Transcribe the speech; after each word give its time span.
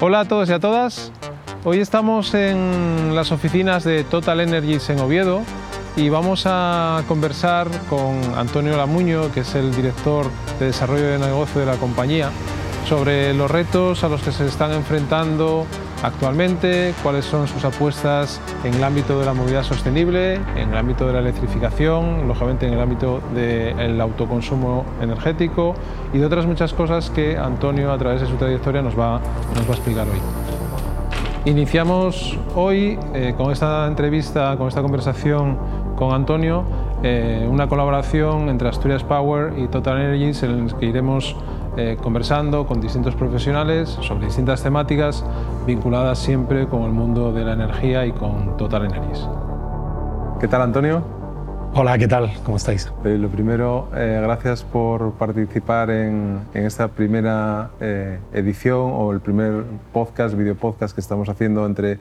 Hola 0.00 0.20
a 0.20 0.24
todos 0.26 0.48
y 0.48 0.52
a 0.52 0.60
todas. 0.60 1.12
Hoy 1.64 1.78
estamos 1.78 2.34
en 2.34 3.14
las 3.14 3.32
oficinas 3.32 3.82
de 3.84 4.04
Total 4.04 4.40
Energies 4.40 4.88
en 4.90 5.00
Oviedo 5.00 5.42
y 5.96 6.10
vamos 6.10 6.44
a 6.46 7.02
conversar 7.08 7.68
con 7.88 8.20
Antonio 8.36 8.76
Lamuño, 8.76 9.32
que 9.32 9.40
es 9.40 9.54
el 9.54 9.74
director 9.74 10.26
de 10.60 10.66
desarrollo 10.66 11.06
de 11.06 11.18
negocio 11.18 11.60
de 11.60 11.66
la 11.66 11.76
compañía, 11.76 12.30
sobre 12.88 13.32
los 13.34 13.50
retos 13.50 14.04
a 14.04 14.08
los 14.08 14.22
que 14.22 14.32
se 14.32 14.46
están 14.46 14.72
enfrentando 14.72 15.66
actualmente, 16.02 16.94
cuáles 17.02 17.24
son 17.24 17.48
sus 17.48 17.64
apuestas 17.64 18.40
en 18.64 18.74
el 18.74 18.84
ámbito 18.84 19.18
de 19.18 19.26
la 19.26 19.34
movilidad 19.34 19.62
sostenible, 19.62 20.34
en 20.56 20.70
el 20.70 20.76
ámbito 20.76 21.06
de 21.06 21.12
la 21.12 21.20
electrificación, 21.20 22.28
lógicamente 22.28 22.66
en 22.66 22.74
el 22.74 22.80
ámbito 22.80 23.20
del 23.34 24.00
autoconsumo 24.00 24.84
energético 25.00 25.74
y 26.12 26.18
de 26.18 26.26
otras 26.26 26.46
muchas 26.46 26.72
cosas 26.72 27.10
que 27.10 27.36
Antonio 27.36 27.92
a 27.92 27.98
través 27.98 28.20
de 28.20 28.26
su 28.26 28.36
trayectoria 28.36 28.82
nos 28.82 28.98
va, 28.98 29.16
a 29.16 29.20
explicar 29.68 30.06
hoy. 30.06 30.18
Iniciamos 31.44 32.36
hoy 32.54 32.98
eh, 33.14 33.34
con 33.36 33.52
esta 33.52 33.86
entrevista, 33.86 34.56
con 34.56 34.68
esta 34.68 34.82
conversación 34.82 35.56
con 35.96 36.12
Antonio, 36.12 36.64
eh, 37.02 37.46
una 37.48 37.68
colaboración 37.68 38.48
entre 38.48 38.68
Asturias 38.68 39.04
Power 39.04 39.58
y 39.58 39.68
Total 39.68 39.98
Energies 40.00 40.42
en 40.42 40.66
la 40.66 40.78
que 40.78 40.86
iremos 40.86 41.36
eh, 41.78 41.98
conversando 42.02 42.66
con 42.66 42.80
distintos 42.80 43.14
profesionales 43.14 43.90
sobre 44.00 44.24
distintas 44.24 44.62
temáticas 44.62 45.22
vinculadas 45.66 46.18
siempre 46.18 46.66
con 46.66 46.84
el 46.84 46.90
mundo 46.90 47.34
de 47.34 47.44
la 47.44 47.52
energía 47.52 48.06
y 48.06 48.12
con 48.12 48.56
Total 48.56 48.86
Energies. 48.86 49.28
¿Qué 50.40 50.48
tal, 50.48 50.62
Antonio? 50.62 51.04
Hola, 51.74 51.98
¿qué 51.98 52.08
tal? 52.08 52.32
¿Cómo 52.44 52.56
estáis? 52.56 52.90
Eh, 53.04 53.18
lo 53.18 53.28
primero, 53.28 53.90
eh, 53.94 54.20
gracias 54.22 54.62
por 54.62 55.12
participar 55.12 55.90
en, 55.90 56.40
en 56.54 56.64
esta 56.64 56.88
primera 56.88 57.68
edición 58.32 58.92
o 58.94 59.12
el 59.12 59.20
primer 59.20 59.64
podcast, 59.92 60.34
video 60.34 60.54
podcast 60.54 60.94
que 60.94 61.02
estamos 61.02 61.28
haciendo 61.28 61.66
entre 61.66 61.98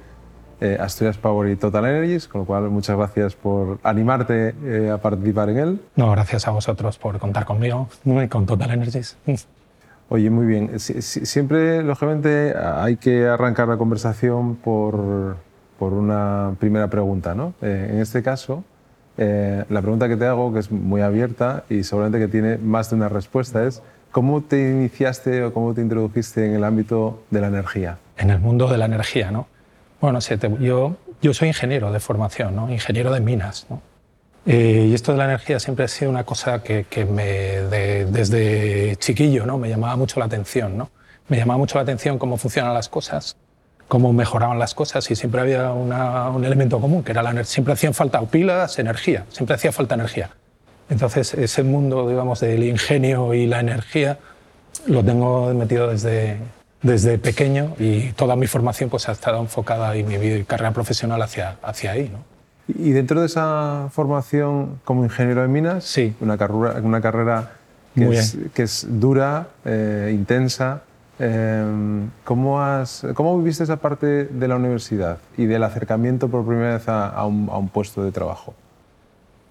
Asturias 0.79 1.17
Power 1.17 1.49
y 1.49 1.57
Total 1.57 1.83
Energies, 1.85 2.29
con 2.29 2.41
lo 2.41 2.47
cual 2.47 2.69
muchas 2.69 2.95
gracias 2.95 3.35
por 3.35 3.77
animarte 3.83 4.55
a 4.89 4.97
participar 4.99 5.49
en 5.49 5.57
él. 5.57 5.81
No, 5.97 6.11
gracias 6.11 6.47
a 6.47 6.51
vosotros 6.51 6.97
por 6.97 7.19
contar 7.19 7.43
conmigo 7.43 7.89
y 8.05 8.27
con 8.29 8.45
Total 8.45 8.71
Energies. 8.71 9.17
Oye, 10.09 10.29
muy 10.29 10.45
bien. 10.45 10.79
Siempre, 10.79 11.81
lógicamente, 11.81 12.53
hay 12.55 12.97
que 12.97 13.27
arrancar 13.27 13.67
la 13.67 13.77
conversación 13.77 14.55
por, 14.55 15.37
por 15.79 15.93
una 15.93 16.55
primera 16.59 16.87
pregunta. 16.89 17.33
¿no? 17.33 17.53
Eh, 17.61 17.89
en 17.91 17.99
este 17.99 18.21
caso, 18.21 18.63
eh, 19.17 19.63
la 19.69 19.81
pregunta 19.81 20.07
que 20.07 20.15
te 20.15 20.25
hago, 20.25 20.53
que 20.53 20.59
es 20.59 20.71
muy 20.71 21.01
abierta 21.01 21.63
y 21.69 21.83
seguramente 21.83 22.19
que 22.19 22.27
tiene 22.27 22.57
más 22.57 22.91
de 22.91 22.97
una 22.97 23.09
respuesta, 23.09 23.65
es 23.65 23.81
¿cómo 24.11 24.41
te 24.41 24.69
iniciaste 24.69 25.43
o 25.43 25.53
cómo 25.53 25.73
te 25.73 25.81
introdujiste 25.81 26.45
en 26.45 26.53
el 26.53 26.63
ámbito 26.63 27.23
de 27.31 27.41
la 27.41 27.47
energía? 27.47 27.97
En 28.17 28.29
el 28.29 28.39
mundo 28.39 28.67
de 28.67 28.77
la 28.77 28.85
energía, 28.85 29.31
¿no? 29.31 29.47
Bueno, 30.01 30.19
yo, 30.59 30.97
yo 31.21 31.33
soy 31.33 31.47
ingeniero 31.47 31.91
de 31.91 31.99
formación, 31.99 32.55
¿no? 32.55 32.69
ingeniero 32.69 33.11
de 33.11 33.21
minas. 33.21 33.65
¿no? 33.69 33.81
Eh, 34.45 34.87
y 34.89 34.93
esto 34.93 35.11
de 35.11 35.17
la 35.17 35.25
energía 35.25 35.59
siempre 35.59 35.85
ha 35.85 35.87
sido 35.87 36.11
una 36.11 36.23
cosa 36.23 36.61
que, 36.61 36.85
desde 38.11 38.95
chiquillo 38.97 39.45
¿no? 39.45 39.57
me 39.57 39.69
llamaba 39.69 39.95
mucho 39.95 40.19
la 40.19 40.25
atención. 40.27 40.77
¿no? 40.77 40.91
Me 41.27 41.37
llamaba 41.37 41.57
mucho 41.57 41.77
la 41.77 41.81
atención 41.81 42.19
cómo 42.19 42.37
funcionan 42.37 42.73
las 42.73 42.87
cosas, 42.87 43.37
cómo 43.87 44.13
mejoraban 44.13 44.59
las 44.59 44.75
cosas 44.75 45.09
y 45.09 45.15
siempre 45.15 45.41
había 45.41 45.71
un 45.71 46.45
elemento 46.45 46.79
común, 46.79 47.03
que 47.03 47.11
era 47.11 47.23
la 47.23 47.43
siempre 47.43 47.73
hacían 47.73 47.93
falta 47.93 48.21
pilas, 48.21 48.77
energía, 48.77 49.25
siempre 49.29 49.55
hacía 49.55 49.71
falta 49.71 49.95
energía. 49.95 50.29
Entonces 50.89 51.33
ese 51.33 51.63
mundo 51.63 52.07
digamos, 52.07 52.41
del 52.41 52.63
ingenio 52.63 53.33
y 53.33 53.47
la 53.47 53.59
energía 53.59 54.19
lo 54.85 55.03
tengo 55.03 55.51
metido 55.55 55.87
desde, 55.87 56.37
desde 56.83 57.17
pequeño 57.17 57.75
y 57.79 58.11
toda 58.11 58.35
mi 58.35 58.45
formación 58.45 58.91
pues, 58.91 59.09
ha 59.09 59.13
estado 59.13 59.39
enfocada 59.39 59.95
y 59.97 60.03
mi 60.03 60.43
carrera 60.43 60.71
profesional 60.71 61.19
hacia, 61.23 61.57
hacia 61.63 61.93
ahí. 61.93 62.11
Y 62.67 62.91
dentro 62.91 63.19
de 63.19 63.27
esa 63.27 63.89
formación 63.91 64.79
como 64.83 65.03
ingeniero 65.03 65.41
de 65.41 65.47
minas, 65.47 65.83
sí. 65.83 66.15
una, 66.19 66.37
carrera, 66.37 66.79
una 66.81 66.99
carrera 66.99 67.51
que, 67.93 68.09
es, 68.09 68.37
que 68.53 68.63
es, 68.63 68.87
dura, 68.89 69.49
eh, 69.65 70.11
intensa, 70.13 70.81
eh, 71.19 71.63
¿cómo, 72.23 72.61
has, 72.61 73.05
¿cómo 73.13 73.37
viviste 73.37 73.63
esa 73.63 73.77
parte 73.77 74.25
de 74.25 74.47
la 74.47 74.55
universidad 74.55 75.19
y 75.37 75.45
del 75.45 75.63
acercamiento 75.63 76.27
por 76.27 76.45
primera 76.45 76.73
vez 76.73 76.89
a, 76.89 77.25
un, 77.25 77.49
a 77.51 77.57
un, 77.57 77.69
puesto 77.69 78.03
de 78.03 78.11
trabajo? 78.11 78.55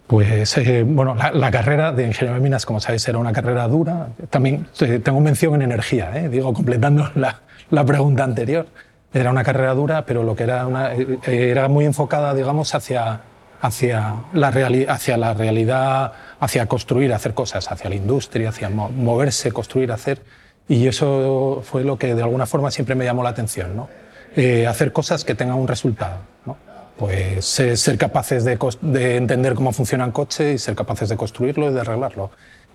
Pues 0.08 0.58
eh, 0.58 0.82
bueno, 0.82 1.14
la, 1.14 1.30
la, 1.30 1.50
carrera 1.50 1.92
de 1.92 2.08
ingeniero 2.08 2.34
de 2.34 2.42
minas, 2.42 2.66
como 2.66 2.80
sabéis, 2.80 3.08
era 3.08 3.18
una 3.18 3.32
carrera 3.32 3.66
dura. 3.68 4.08
También 4.28 4.66
tengo 5.02 5.20
mención 5.20 5.54
en 5.54 5.62
energía, 5.62 6.10
digo, 6.28 6.52
completando 6.52 7.10
la, 7.14 7.40
la 7.70 7.84
pregunta 7.84 8.24
anterior 8.24 8.66
era 9.14 9.30
una 9.30 9.44
carrera 9.44 9.72
dura, 9.74 10.04
pero 10.04 10.24
lo 10.24 10.34
que 10.34 10.42
era, 10.42 10.66
una, 10.66 10.92
eh, 10.92 11.18
era 11.26 11.68
muy 11.68 11.84
enfocada, 11.84 12.34
digamos, 12.34 12.74
hacia, 12.74 13.20
hacia, 13.60 14.16
la 14.32 14.48
hacia 14.88 15.16
la 15.16 15.34
realidad, 15.34 16.12
hacia 16.40 16.66
construir, 16.66 17.12
hacer 17.12 17.32
cosas, 17.32 17.70
hacia 17.70 17.88
la 17.88 17.94
industria, 17.94 18.48
hacia 18.48 18.68
moverse, 18.70 19.52
construir, 19.52 19.92
hacer. 19.92 20.20
Y 20.68 20.88
eso 20.88 21.62
fue 21.64 21.84
lo 21.84 21.96
que 21.96 22.14
de 22.14 22.22
alguna 22.22 22.46
forma 22.46 22.72
siempre 22.72 22.96
me 22.96 23.04
llamó 23.04 23.22
la 23.22 23.30
atención, 23.30 23.76
¿no? 23.76 23.88
Eh, 24.34 24.66
hacer 24.66 24.92
cosas 24.92 25.24
que 25.24 25.36
tengan 25.36 25.58
un 25.58 25.68
resultado, 25.68 26.18
¿no? 26.44 26.56
Pues 26.98 27.44
ser, 27.44 27.98
capaces 27.98 28.44
de, 28.44 28.58
de, 28.80 29.16
entender 29.16 29.54
cómo 29.54 29.72
funciona 29.72 30.04
un 30.04 30.12
coche 30.12 30.54
y 30.54 30.58
ser 30.58 30.74
capaces 30.74 31.08
de 31.08 31.16
construirlo 31.16 31.70
y 31.70 31.74
de 31.74 31.80
arreglarlo. 31.80 32.30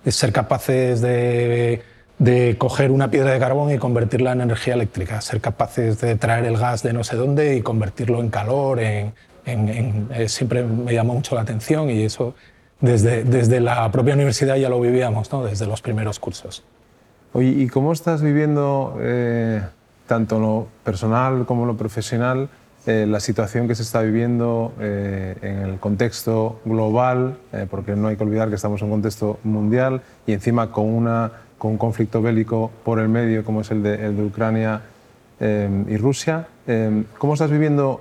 Ser 0.06 0.32
capaces 0.32 1.02
de 1.02 1.82
de 2.20 2.56
coger 2.58 2.90
una 2.90 3.10
piedra 3.10 3.32
de 3.32 3.38
carbón 3.38 3.72
y 3.72 3.78
convertirla 3.78 4.32
en 4.32 4.42
energía 4.42 4.74
eléctrica, 4.74 5.22
ser 5.22 5.40
capaces 5.40 5.98
de 6.02 6.16
traer 6.16 6.44
el 6.44 6.58
gas 6.58 6.82
de 6.82 6.92
no 6.92 7.02
sé 7.02 7.16
dónde 7.16 7.56
y 7.56 7.62
convertirlo 7.62 8.20
en 8.20 8.28
calor, 8.28 8.78
en, 8.78 9.14
eh, 9.46 10.28
siempre 10.28 10.62
me 10.62 10.92
llamó 10.92 11.14
mucho 11.14 11.34
la 11.34 11.40
atención 11.40 11.88
y 11.88 12.02
eso 12.02 12.34
desde, 12.78 13.24
desde 13.24 13.60
la 13.60 13.90
propia 13.90 14.12
universidad 14.12 14.56
ya 14.56 14.68
lo 14.68 14.78
vivíamos, 14.80 15.32
¿no? 15.32 15.44
desde 15.44 15.66
los 15.66 15.80
primeros 15.80 16.20
cursos. 16.20 16.62
Oye, 17.32 17.48
¿y 17.48 17.68
cómo 17.68 17.90
estás 17.90 18.20
viviendo, 18.20 18.98
eh, 19.00 19.62
tanto 20.06 20.38
lo 20.38 20.66
personal 20.84 21.46
como 21.46 21.64
lo 21.64 21.78
profesional, 21.78 22.50
eh, 22.86 23.06
la 23.08 23.20
situación 23.20 23.66
que 23.66 23.74
se 23.74 23.82
está 23.82 24.02
viviendo 24.02 24.74
en 24.78 25.58
el 25.58 25.78
contexto 25.78 26.60
global, 26.64 27.36
porque 27.70 27.94
no 27.94 28.08
hay 28.08 28.16
que 28.16 28.24
olvidar 28.24 28.48
que 28.48 28.54
estamos 28.54 28.80
en 28.80 28.86
un 28.86 28.92
contexto 28.92 29.38
mundial 29.44 30.02
y 30.26 30.32
encima 30.32 30.70
con 30.72 30.86
una 30.86 31.30
con 31.60 31.72
un 31.72 31.76
conflicto 31.76 32.22
bélico 32.22 32.70
por 32.82 32.98
el 33.00 33.10
medio 33.10 33.44
como 33.44 33.60
es 33.60 33.70
el 33.70 33.82
de, 33.82 34.06
el 34.06 34.18
Ucrania 34.18 34.80
eh, 35.38 35.68
y 35.88 35.96
Rusia. 35.98 36.46
Eh, 36.66 37.04
¿Cómo 37.18 37.34
estás 37.34 37.50
viviendo 37.50 38.00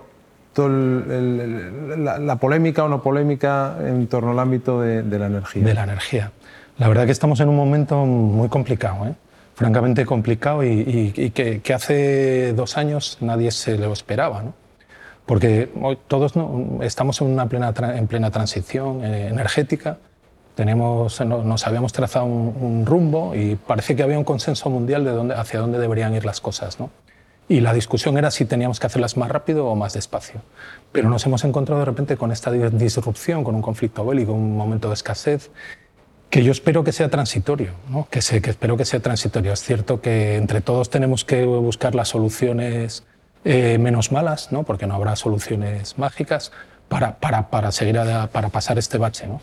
toda 0.53 0.69
la, 0.69 2.35
polémica 2.37 2.85
o 2.85 2.87
no 2.87 3.03
polémica 3.03 3.75
en 3.85 4.07
torno 4.07 4.31
al 4.31 4.39
ámbito 4.39 4.79
de, 4.79 5.03
la 5.03 5.25
energía? 5.25 5.65
De 5.65 5.73
la 5.73 5.83
energía. 5.83 6.31
La 6.77 6.87
verdad 6.87 7.05
que 7.05 7.11
estamos 7.11 7.41
en 7.41 7.49
un 7.49 7.57
momento 7.57 8.05
muy 8.05 8.47
complicado, 8.47 9.05
¿eh? 9.07 9.13
francamente 9.55 10.05
complicado 10.05 10.63
y, 10.63 11.31
que, 11.35 11.59
que, 11.59 11.73
hace 11.73 12.53
dos 12.53 12.77
años 12.77 13.17
nadie 13.19 13.51
se 13.51 13.77
lo 13.77 13.91
esperaba. 13.91 14.41
¿no? 14.41 14.53
Porque 15.25 15.69
hoy 15.81 15.97
todos 16.07 16.33
estamos 16.81 17.19
en, 17.19 17.27
una 17.27 17.49
plena, 17.49 17.73
en 17.93 18.07
plena 18.07 18.31
transición 18.31 19.03
energética 19.03 19.97
tenemos, 20.59 21.21
nos 21.21 21.67
habíamos 21.67 21.93
trazado 21.93 22.25
un, 22.25 22.85
rumbo 22.85 23.33
y 23.33 23.55
parece 23.55 23.95
que 23.95 24.03
había 24.03 24.17
un 24.17 24.25
consenso 24.25 24.69
mundial 24.69 25.05
de 25.05 25.11
dónde, 25.11 25.33
hacia 25.35 25.61
dónde 25.61 25.79
deberían 25.79 26.13
ir 26.13 26.25
las 26.25 26.41
cosas. 26.41 26.81
¿no? 26.81 26.89
Y 27.47 27.61
la 27.61 27.73
discusión 27.73 28.17
era 28.17 28.29
si 28.29 28.43
teníamos 28.43 28.77
que 28.77 28.87
hacerlas 28.87 29.15
más 29.15 29.29
rápido 29.29 29.67
o 29.67 29.75
más 29.75 29.93
despacio. 29.93 30.41
Pero 30.91 31.07
nos 31.07 31.25
hemos 31.25 31.45
encontrado 31.45 31.79
de 31.79 31.85
repente 31.85 32.17
con 32.17 32.33
esta 32.33 32.51
disrupción, 32.51 33.45
con 33.45 33.55
un 33.55 33.61
conflicto 33.61 34.05
bélico, 34.05 34.33
un 34.33 34.57
momento 34.57 34.89
de 34.89 34.95
escasez, 34.95 35.49
que 36.29 36.43
yo 36.43 36.51
espero 36.51 36.83
que 36.83 36.91
sea 36.91 37.07
transitorio, 37.07 37.71
¿no? 37.89 38.09
que, 38.11 38.21
sé, 38.21 38.41
que 38.41 38.49
espero 38.49 38.75
que 38.75 38.83
sea 38.83 38.99
transitorio. 38.99 39.53
Es 39.53 39.63
cierto 39.63 40.01
que 40.01 40.35
entre 40.35 40.59
todos 40.59 40.89
tenemos 40.89 41.23
que 41.23 41.45
buscar 41.45 41.95
las 41.95 42.09
soluciones 42.09 43.05
eh, 43.45 43.77
menos 43.77 44.11
malas, 44.11 44.51
¿no? 44.51 44.63
porque 44.63 44.87
no 44.87 44.95
habrá 44.95 45.15
soluciones 45.15 45.97
mágicas 45.97 46.51
para, 46.89 47.15
para, 47.15 47.49
para 47.49 47.71
seguir 47.71 47.97
para 48.33 48.49
pasar 48.49 48.77
este 48.77 48.97
bache. 48.97 49.25
¿no? 49.25 49.39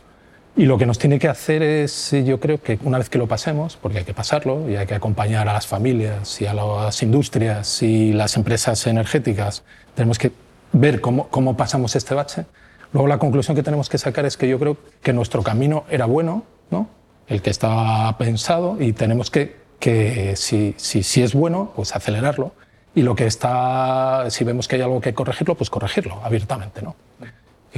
Y 0.58 0.64
lo 0.64 0.79
que 0.79 0.87
nos 0.87 0.99
tiene 0.99 1.19
que 1.19 1.29
hacer 1.29 1.62
es, 1.62 2.12
yo 2.25 2.41
creo 2.41 2.62
que 2.62 2.79
una 2.82 2.97
vez 2.97 3.11
que 3.11 3.19
lo 3.19 3.26
pasemos, 3.26 3.76
porque 3.76 3.99
hay 3.99 4.05
que 4.05 4.14
pasarlo 4.14 4.70
y 4.70 4.76
hay 4.76 4.87
que 4.87 4.94
acompañar 4.94 5.47
a 5.50 5.53
las 5.53 5.67
familias 5.67 6.41
y 6.41 6.47
a 6.47 6.55
las 6.55 7.03
industrias 7.03 7.82
y 7.82 8.14
las 8.14 8.38
empresas 8.38 8.87
energéticas, 8.87 9.64
tenemos 9.94 10.19
que 10.19 10.32
ver 10.73 11.03
cómo, 11.03 11.29
cómo 11.29 11.58
pasamos 11.58 11.94
este 11.94 12.14
bache. 12.14 12.47
Luego 12.94 13.06
la 13.06 13.19
conclusión 13.19 13.55
que 13.55 13.62
tenemos 13.62 13.91
que 13.91 13.99
sacar 13.99 14.25
es 14.25 14.38
que 14.38 14.49
yo 14.49 14.58
creo 14.58 14.79
que 15.03 15.12
nuestro 15.12 15.43
camino 15.43 15.85
era 15.91 16.06
bueno, 16.06 16.44
¿no? 16.70 16.88
el 17.29 17.43
que 17.43 17.50
estaba 17.50 18.17
pensado, 18.17 18.81
y 18.81 18.94
tenemos 18.94 19.31
que, 19.31 19.56
que 19.79 20.37
si, 20.37 20.75
si, 20.79 21.03
si 21.03 21.23
es 21.23 21.35
bueno, 21.35 21.73
pues 21.76 21.94
acelerarlo. 21.94 22.55
Y 22.94 23.03
lo 23.03 23.14
que 23.14 23.26
está, 23.26 24.25
si 24.31 24.43
vemos 24.43 24.69
que 24.69 24.76
hay 24.76 24.82
algo 24.82 25.03
que 25.03 25.12
corregirlo, 25.12 25.55
pues 25.55 25.69
corregirlo 25.69 26.19
abiertamente. 26.25 26.81
¿no? 26.81 26.97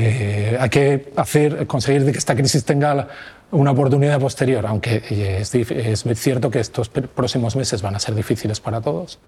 Eh, 0.00 0.56
hay 0.60 0.70
que 0.70 1.12
hacer, 1.16 1.66
conseguir 1.66 2.04
que 2.04 2.18
esta 2.18 2.36
crisis 2.36 2.64
tenga 2.64 3.08
una 3.50 3.72
oportunidad 3.72 4.20
posterior, 4.20 4.64
aunque 4.64 5.02
eh, 5.10 5.38
es, 5.40 5.52
es, 5.52 6.04
cierto 6.20 6.52
que 6.52 6.60
estos 6.60 6.88
próximos 6.88 7.56
meses 7.56 7.82
van 7.82 7.96
a 7.96 7.98
ser 7.98 8.14
difíciles 8.14 8.60
para 8.60 8.80
todos 8.80 9.18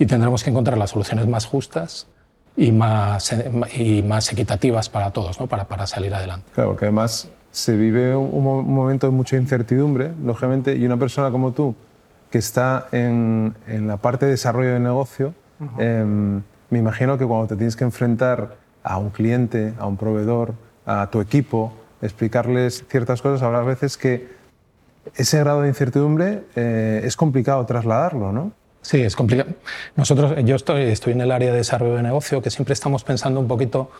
y 0.00 0.06
tendremos 0.06 0.42
que 0.42 0.50
encontrar 0.50 0.78
las 0.78 0.90
soluciones 0.90 1.28
más 1.28 1.46
justas 1.46 2.08
y 2.56 2.72
más, 2.72 3.32
y 3.76 4.02
más 4.02 4.32
equitativas 4.32 4.88
para 4.88 5.12
todos, 5.12 5.38
¿no? 5.38 5.46
para, 5.46 5.68
para 5.68 5.86
salir 5.86 6.12
adelante. 6.12 6.50
Claro, 6.54 6.70
porque 6.70 6.86
además 6.86 7.28
se 7.52 7.76
vive 7.76 8.16
un, 8.16 8.42
momento 8.42 9.06
de 9.06 9.12
mucha 9.12 9.36
incertidumbre, 9.36 10.10
lógicamente, 10.24 10.74
y 10.74 10.84
una 10.86 10.96
persona 10.96 11.30
como 11.30 11.52
tú, 11.52 11.76
que 12.32 12.38
está 12.38 12.88
en, 12.90 13.54
en 13.68 13.86
la 13.86 13.98
parte 13.98 14.24
de 14.26 14.32
desarrollo 14.32 14.72
de 14.72 14.80
negocio, 14.80 15.34
em, 15.78 16.42
me 16.68 16.80
imagino 16.80 17.16
que 17.16 17.24
cuando 17.24 17.46
te 17.46 17.54
tienes 17.54 17.76
que 17.76 17.84
enfrentar 17.84 18.65
a 18.86 18.98
un 18.98 19.10
cliente, 19.10 19.74
a 19.78 19.86
un 19.86 19.96
proveedor, 19.96 20.54
a 20.86 21.10
tu 21.10 21.20
equipo, 21.20 21.72
explicarles 22.00 22.84
ciertas 22.88 23.20
cosas, 23.20 23.42
habrá 23.42 23.62
veces 23.62 23.96
que 23.96 24.28
ese 25.16 25.40
grado 25.40 25.62
de 25.62 25.68
incertidumbre 25.68 26.44
eh, 26.54 27.02
es 27.04 27.16
complicado 27.16 27.66
trasladarlo, 27.66 28.32
¿no? 28.32 28.52
Sí, 28.82 29.02
es 29.02 29.16
complicado. 29.16 29.50
Nosotros, 29.96 30.34
yo 30.44 30.54
estoy, 30.54 30.84
estoy 30.84 31.14
en 31.14 31.20
el 31.20 31.32
área 31.32 31.50
de 31.50 31.58
desarrollo 31.58 31.96
de 31.96 32.04
negocio, 32.04 32.40
que 32.40 32.50
siempre 32.50 32.74
estamos 32.74 33.02
pensando 33.02 33.40
un 33.40 33.48
poquito 33.48 33.90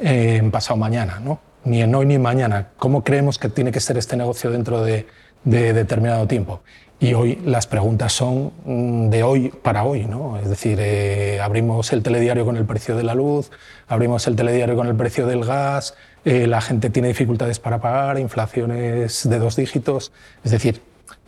en 0.00 0.50
pasado 0.50 0.76
mañana, 0.76 1.20
¿no? 1.20 1.38
Ni 1.64 1.80
en 1.80 1.94
hoy 1.94 2.06
ni 2.06 2.18
mañana. 2.18 2.70
¿Cómo 2.76 3.04
creemos 3.04 3.38
que 3.38 3.48
tiene 3.48 3.70
que 3.70 3.78
ser 3.78 3.96
este 3.96 4.16
negocio 4.16 4.50
dentro 4.50 4.82
de, 4.82 5.06
de 5.44 5.72
determinado 5.72 6.26
tiempo? 6.26 6.62
Y 7.02 7.14
hoy 7.14 7.40
las 7.44 7.66
preguntas 7.66 8.12
son 8.12 8.52
mm, 8.64 9.10
de 9.10 9.24
hoy 9.24 9.48
para 9.48 9.82
hoy, 9.82 10.04
¿no? 10.04 10.38
Es 10.38 10.48
decir, 10.48 10.78
eh, 10.80 11.40
abrimos 11.40 11.92
el 11.92 12.00
telediario 12.00 12.44
con 12.44 12.56
el 12.56 12.64
precio 12.64 12.96
de 12.96 13.02
la 13.02 13.16
luz, 13.16 13.50
abrimos 13.88 14.28
el 14.28 14.36
telediario 14.36 14.76
con 14.76 14.86
el 14.86 14.94
precio 14.94 15.26
del 15.26 15.44
gas, 15.44 15.94
eh, 16.24 16.46
la 16.46 16.60
gente 16.60 16.90
tiene 16.90 17.08
dificultades 17.08 17.58
para 17.58 17.80
pagar, 17.80 18.20
inflaciones 18.20 19.28
de 19.28 19.38
dos 19.40 19.56
dígitos. 19.56 20.12
Es 20.44 20.52
decir, 20.52 20.80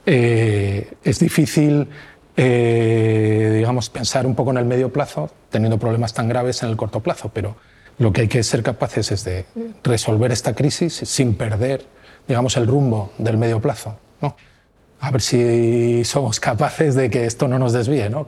eh, 0.06 0.93
es 1.03 1.19
difícil 1.19 1.88
eh, 2.37 3.53
digamos, 3.56 3.91
pensar 3.91 4.29
un 4.29 4.37
poco 4.37 4.53
en 4.53 4.59
el 4.59 4.65
medio 4.67 4.93
plazo, 4.93 5.29
teniendo 5.50 5.79
problemas 5.79 6.15
tan 6.15 6.29
graves 6.29 6.62
en 6.62 6.69
el 6.69 6.76
corto 6.76 7.00
plazo, 7.00 7.32
pero 7.35 7.56
lo 7.99 8.12
que 8.12 8.21
hay 8.21 8.29
que 8.29 8.44
ser 8.44 8.62
capaces 8.62 9.11
es 9.11 9.25
de 9.25 9.44
resolver 9.82 10.31
esta 10.31 10.55
crisis 10.55 10.94
sin 10.94 11.35
perder, 11.35 11.85
digamos, 12.29 12.56
el 12.56 12.69
rumbo 12.69 13.12
del 13.19 13.38
medio 13.38 13.61
plazo, 13.61 13.99
¿no? 14.21 14.37
A 15.05 15.11
ver 15.11 15.21
si 15.21 16.03
somos 16.05 16.41
capaces 16.41 16.95
de 16.95 17.11
que 17.11 17.27
esto 17.27 17.47
no 17.47 17.59
nos 17.59 17.75
desvíe, 17.75 18.09
¿no? 18.09 18.25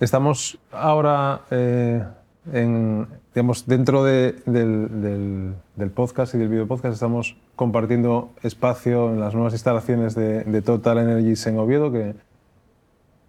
Estamos 0.00 0.58
ahora 0.72 1.42
eh, 1.50 2.02
en, 2.50 3.06
digamos, 3.34 3.66
dentro 3.66 4.02
de, 4.02 4.36
del, 4.46 5.54
del, 5.76 5.90
podcast 5.90 6.34
y 6.34 6.38
del 6.38 6.48
video 6.48 6.66
podcast, 6.66 6.94
estamos 6.94 7.36
compartiendo 7.54 8.30
espacio 8.42 9.10
en 9.10 9.20
las 9.20 9.34
nuevas 9.34 9.52
instalaciones 9.52 10.14
de, 10.14 10.42
de 10.44 10.62
Total 10.62 10.96
Energies 10.96 11.46
en 11.46 11.58
Oviedo, 11.58 11.92
que 11.92 12.14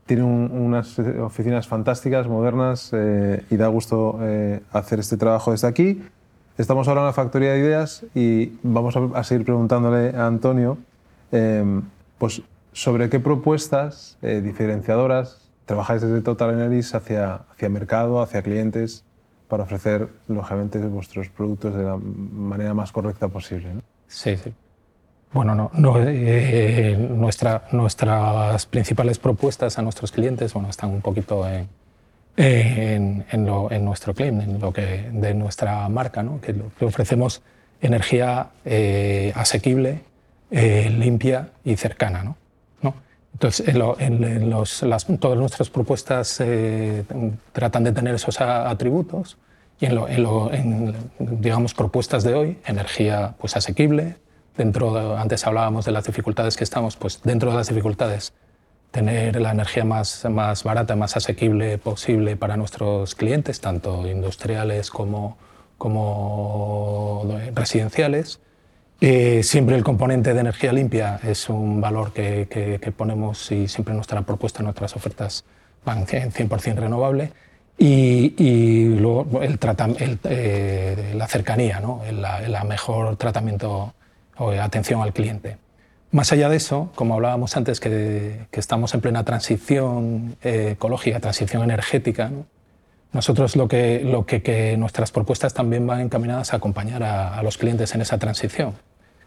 tiene 0.06 0.24
unas 0.24 0.98
oficinas 0.98 1.68
fantásticas, 1.68 2.26
modernas, 2.26 2.92
eh, 2.94 3.44
y 3.50 3.58
da 3.58 3.68
gusto 3.68 4.18
eh, 4.22 4.62
hacer 4.72 5.02
este 5.02 5.18
trabajo 5.18 5.52
desde 5.52 5.68
aquí. 5.68 6.02
Estamos 6.58 6.88
ahora 6.88 7.02
en 7.02 7.08
la 7.08 7.14
factoría 7.14 7.52
de 7.52 7.60
ideas 7.60 8.06
y 8.16 8.54
vamos 8.64 8.96
a, 8.96 9.24
seguir 9.26 9.44
preguntándole 9.44 10.16
a 10.16 10.28
Antonio 10.28 10.78
em, 11.31 11.83
pues, 12.18 12.42
sobre 12.74 13.10
qué 13.10 13.19
propuestas 13.19 14.18
eh, 14.22 14.42
diferenciadoras 14.42 15.50
trabajáis 15.66 16.01
desde 16.01 16.22
Total 16.22 16.51
Energies 16.51 16.94
hacia, 16.95 17.42
hacia 17.51 17.69
mercado, 17.69 18.22
hacia 18.22 18.42
clientes, 18.42 19.06
para 19.48 19.63
ofrecer, 19.63 20.10
lógicamente, 20.28 20.80
vuestros 20.80 21.30
productos 21.30 21.75
de 21.75 21.83
la 21.83 21.98
manera 21.98 22.74
más 22.74 22.92
correcta 22.92 23.28
posible. 23.28 23.69
Sí, 24.07 24.36
sí. 24.38 24.54
Bueno, 25.33 25.56
no, 25.56 25.72
no 25.74 25.95
eh, 25.98 26.98
nuestra, 27.10 27.63
nuestras 27.72 28.66
principales 28.66 29.18
propuestas 29.18 29.77
a 29.80 29.81
nuestros 29.81 30.12
clientes 30.12 30.54
bueno, 30.54 30.69
están 30.69 30.89
un 30.89 31.01
poquito 31.01 31.48
en, 31.48 31.69
en, 32.36 33.25
en, 33.31 33.86
nuestro 33.86 34.13
claim, 34.13 34.42
en 34.42 34.60
lo 34.60 34.74
que, 34.74 35.10
de 35.12 35.34
nuestra 35.34 35.88
marca, 35.88 36.22
¿no? 36.22 36.42
que, 36.42 36.54
ofrecemos 36.86 37.42
energía 37.81 38.50
eh, 38.66 39.31
asequible, 39.36 40.01
eh, 40.51 40.89
limpia 40.95 41.50
y 41.63 41.75
cercana. 41.75 42.24
¿no? 42.24 42.38
¿No? 42.81 42.94
Entonces, 43.33 43.68
en, 43.68 44.50
los, 44.50 44.83
las, 44.83 45.07
todas 45.19 45.38
nuestras 45.38 45.69
propuestas 45.69 46.44
tratan 47.53 47.83
de 47.83 47.92
tener 47.92 48.15
esos 48.15 48.39
atributos 48.39 49.38
y 49.81 49.88
en, 49.88 49.95
lo, 49.95 50.53
en, 50.53 50.94
digamos, 51.18 51.74
propuestas 51.74 52.24
de 52.24 52.36
hoy, 52.36 52.59
energía 52.65 53.33
pues, 53.39 53.56
asequible, 53.56 54.15
dentro, 54.56 55.18
antes 55.18 55.48
hablábamos 55.48 55.86
de 55.86 55.92
las 55.92 56.06
dificultades 56.06 56.56
que 56.56 56.63
estamos, 56.63 56.95
pues 56.95 57.21
dentro 57.24 57.50
de 57.50 57.57
las 57.57 57.68
dificultades, 57.68 58.33
tener 58.92 59.42
la 59.42 59.51
energía 59.51 59.83
más, 59.83 60.25
más 60.30 60.63
barata, 60.63 60.95
más 60.95 61.18
asequible 61.18 61.80
posible 61.80 62.36
para 62.36 62.57
nuestros 62.57 63.15
clientes, 63.15 63.59
tanto 63.59 64.07
industriales 64.07 64.92
como, 64.92 65.38
como 65.80 67.25
residenciales. 67.56 68.39
Eh, 69.03 69.42
siempre 69.42 69.75
el 69.75 69.83
componente 69.83 70.33
de 70.33 70.39
energía 70.42 70.71
limpia 70.71 71.19
es 71.24 71.50
un 71.50 71.81
valor 71.81 72.13
que, 72.13 72.48
que, 72.48 72.92
ponemos 72.92 73.51
y 73.51 73.68
siempre 73.68 73.95
nuestra 73.95 74.21
propuesta, 74.21 74.62
nuestras 74.62 74.95
ofertas 74.95 75.44
van 75.83 76.06
100% 76.06 76.75
renovable. 76.75 77.33
Y, 77.77 78.36
y 78.38 78.86
luego 78.95 79.42
el, 79.42 79.57
el 79.98 80.19
eh, 80.25 81.13
la 81.15 81.27
cercanía, 81.27 81.80
¿no? 81.80 82.03
el, 82.06 82.24
el 82.24 82.68
mejor 82.68 83.15
tratamiento 83.18 83.94
o 84.38 84.51
atención 84.51 85.01
al 85.01 85.13
cliente. 85.13 85.57
Más 86.12 86.31
allá 86.33 86.50
de 86.50 86.57
eso, 86.57 86.92
como 86.94 87.13
hablábamos 87.13 87.56
antes, 87.56 87.80
que, 87.80 88.48
estamos 88.51 88.94
en 88.94 89.01
plena 89.01 89.24
transición 89.24 90.36
eh, 90.44 90.71
ecológica, 90.74 91.21
transición 91.21 91.63
energética, 91.63 92.30
nosotros 93.13 93.56
lo, 93.56 93.68
que, 93.69 94.01
lo 94.03 94.25
que, 94.25 94.75
nuestras 94.77 95.12
propuestas 95.12 95.53
también 95.53 95.88
van 95.88 96.01
encaminadas 96.01 96.53
a 96.53 96.57
acompañar 96.57 97.01
a, 97.03 97.42
los 97.44 97.57
clientes 97.57 97.95
en 97.95 98.01
esa 98.01 98.18
transición, 98.18 98.74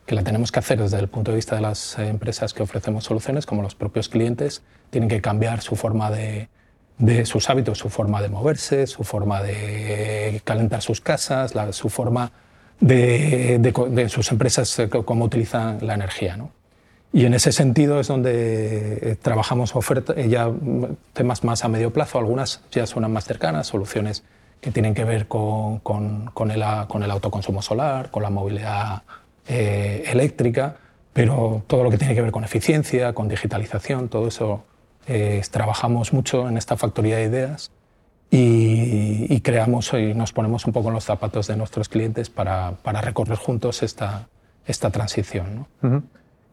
que 0.06 0.14
la 0.14 0.22
tenemos 0.22 0.52
que 0.52 0.58
hacer 0.58 0.80
desde 0.80 0.98
el 0.98 1.08
punto 1.08 1.30
de 1.30 1.36
vista 1.36 1.54
de 1.56 1.62
las 1.62 1.98
empresas 1.98 2.52
que 2.52 2.62
ofrecemos 2.62 3.04
soluciones, 3.04 3.46
como 3.46 3.62
los 3.62 3.74
propios 3.74 4.08
clientes 4.08 4.62
tienen 4.90 5.08
que 5.08 5.20
cambiar 5.20 5.60
su 5.60 5.76
forma 5.76 6.10
de, 6.10 6.48
de 6.98 7.26
sus 7.26 7.50
hábitos, 7.50 7.78
su 7.78 7.88
forma 7.88 8.22
de 8.22 8.28
moverse, 8.28 8.86
su 8.86 9.04
forma 9.04 9.42
de 9.42 10.40
calentar 10.44 10.82
sus 10.82 11.00
casas, 11.00 11.54
la, 11.54 11.72
su 11.72 11.88
forma 11.88 12.32
de, 12.80 14.08
sus 14.08 14.30
empresas 14.30 14.78
eh, 14.78 14.88
cómo 14.88 15.24
utilizan 15.24 15.78
la 15.86 15.94
energía. 15.94 16.36
¿no? 16.36 16.50
Y 17.12 17.26
en 17.26 17.34
ese 17.34 17.52
sentido 17.52 18.00
es 18.00 18.08
donde 18.08 18.98
eh, 19.00 19.16
trabajamos 19.20 19.74
oferta, 19.76 20.14
eh, 20.16 20.28
ya 20.28 20.50
temas 21.12 21.44
más 21.44 21.64
a 21.64 21.68
medio 21.68 21.92
plazo, 21.92 22.18
algunas 22.18 22.60
ya 22.70 22.86
suenan 22.86 23.12
más 23.12 23.24
cercanas, 23.24 23.66
soluciones 23.66 24.24
que 24.60 24.70
tienen 24.70 24.94
que 24.94 25.04
ver 25.04 25.28
con, 25.28 25.78
con, 25.80 26.30
con, 26.32 26.50
el, 26.50 26.64
con 26.88 27.02
el, 27.02 27.10
autoconsumo 27.10 27.60
solar, 27.60 28.10
con 28.10 28.22
la 28.22 28.30
movilidad 28.30 29.02
eléctrica, 29.46 30.76
pero 31.12 31.62
todo 31.66 31.84
lo 31.84 31.90
que 31.90 31.98
tiene 31.98 32.14
que 32.14 32.22
ver 32.22 32.32
con 32.32 32.44
eficiencia, 32.44 33.12
con 33.12 33.28
digitalización, 33.28 34.08
todo 34.08 34.28
eso 34.28 34.64
trabajamos 35.50 36.12
mucho 36.12 36.48
en 36.48 36.56
esta 36.56 36.76
factoría 36.76 37.16
de 37.16 37.24
ideas 37.24 37.70
y, 38.30 39.40
creamos 39.40 39.92
y 39.92 40.14
nos 40.14 40.32
ponemos 40.32 40.66
un 40.66 40.72
poco 40.72 40.88
en 40.88 40.94
los 40.94 41.04
zapatos 41.04 41.46
de 41.46 41.56
nuestros 41.56 41.88
clientes 41.88 42.30
para, 42.30 42.72
para 42.82 43.00
recorrer 43.00 43.38
juntos 43.38 43.82
esta, 43.82 44.28
esta 44.66 44.90
transición. 44.90 45.66
¿no? 45.82 46.02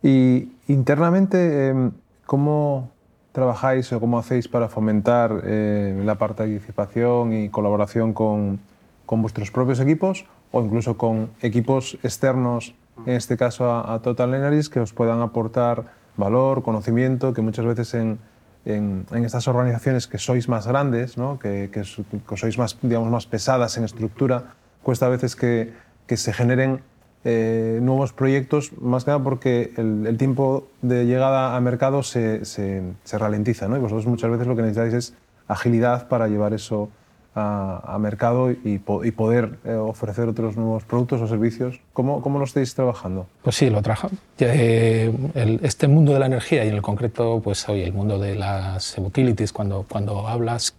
Y 0.03 0.50
internamente, 0.67 1.69
em, 1.69 1.91
¿cómo 2.25 2.91
trabajáis 3.31 3.91
o 3.93 4.00
cómo 4.00 4.19
hacéis 4.19 4.48
para 4.48 4.67
fomentar 4.67 5.41
eh, 5.43 6.00
la 6.03 6.15
participación 6.15 7.33
y 7.33 7.50
colaboración 7.50 8.13
con, 8.13 8.60
con, 9.05 9.21
vuestros 9.21 9.51
propios 9.51 9.79
equipos 9.79 10.25
o 10.51 10.62
incluso 10.62 10.98
con 10.98 11.31
equipos 11.41 11.98
externos, 12.03 12.75
en 13.05 13.15
este 13.15 13.38
caso 13.38 13.72
a, 13.72 13.93
a 13.93 14.01
Total 14.01 14.34
Energies, 14.34 14.70
que 14.70 14.79
os 14.79 14.93
puedan 14.93 15.22
aportar 15.22 15.86
valor, 16.17 16.63
conocimiento, 16.63 17.34
que 17.34 17.41
muchas 17.41 17.65
veces 17.65 17.93
en, 17.93 18.20
en, 18.65 19.05
estas 19.12 19.48
organizaciones 19.48 20.08
que 20.08 20.17
sois 20.17 20.48
más 20.50 20.67
grandes, 20.67 21.17
¿no? 21.17 21.39
que, 21.39 21.70
que, 21.72 21.84
sois 21.84 22.58
más, 22.58 22.77
digamos, 22.81 23.10
más 23.10 23.25
pesadas 23.25 23.77
en 23.77 23.84
estructura, 23.84 24.53
cuesta 24.84 25.08
a 25.08 25.10
veces 25.10 25.36
que, 25.36 25.74
que 26.08 26.17
se 26.17 26.34
generen 26.34 26.81
eh, 27.24 27.79
nuevos 27.81 28.13
proyectos, 28.13 28.72
más 28.81 29.05
que 29.05 29.12
nada 29.12 29.24
porque 29.24 29.74
el, 29.77 30.08
el, 30.08 30.17
tiempo 30.17 30.67
de 30.81 31.05
llegada 31.05 31.55
a 31.55 31.62
mercado 31.62 32.03
se, 32.03 32.46
se, 32.46 32.81
se 33.03 33.17
ralentiza. 33.17 33.67
¿no? 33.67 33.77
Y 33.77 33.79
vosotros 33.79 34.08
muchas 34.08 34.31
veces 34.31 34.48
lo 34.48 34.55
que 34.55 34.63
necesitáis 34.63 34.93
es 34.93 35.13
agilidad 35.48 36.08
para 36.08 36.27
llevar 36.27 36.53
eso 36.53 36.89
a, 37.33 37.97
mercado 38.00 38.51
y, 38.51 38.79
poder 38.79 39.57
eh, 39.63 39.73
ofrecer 39.73 40.27
otros 40.27 40.57
nuevos 40.57 40.83
productos 40.83 41.21
o 41.21 41.27
servicios. 41.27 41.79
¿Cómo, 41.93 42.21
cómo 42.21 42.39
lo 42.39 42.45
estáis 42.45 42.75
trabajando? 42.75 43.27
Pues 43.41 43.55
sí, 43.55 43.69
lo 43.69 43.81
trabajamos. 43.81 44.17
Eh, 44.39 45.13
este 45.61 45.88
mundo 45.88 46.13
de 46.13 46.19
la 46.19 46.25
energía 46.25 46.65
y 46.65 46.67
en 46.67 46.75
el 46.75 46.81
concreto, 46.81 47.39
pues 47.43 47.67
hoy 47.69 47.81
el 47.81 47.93
mundo 47.93 48.19
de 48.19 48.35
las 48.35 48.97
utilities, 48.97 49.53
cuando, 49.53 49.85
cuando 49.88 50.27
hablas 50.27 50.75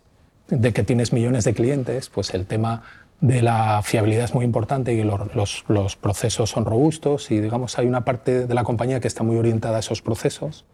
de 0.48 0.72
que 0.72 0.82
tienes 0.82 1.12
millones 1.12 1.44
de 1.44 1.54
clientes, 1.54 2.10
pues 2.10 2.34
el 2.34 2.46
tema 2.46 2.82
de 3.20 3.40
la 3.40 3.80
fiabilidad 3.82 4.24
es 4.24 4.34
muy 4.34 4.44
importante 4.44 4.92
y 4.92 5.02
los, 5.04 5.64
los, 5.68 5.96
procesos 5.96 6.50
son 6.50 6.64
robustos 6.64 7.30
y 7.30 7.40
digamos 7.40 7.78
hay 7.78 7.86
una 7.86 8.04
parte 8.04 8.48
de 8.48 8.54
la 8.54 8.64
compañía 8.64 8.98
que 8.98 9.06
está 9.06 9.22
muy 9.22 9.36
orientada 9.36 9.76
a 9.76 9.80
esos 9.80 10.02
procesos. 10.02 10.64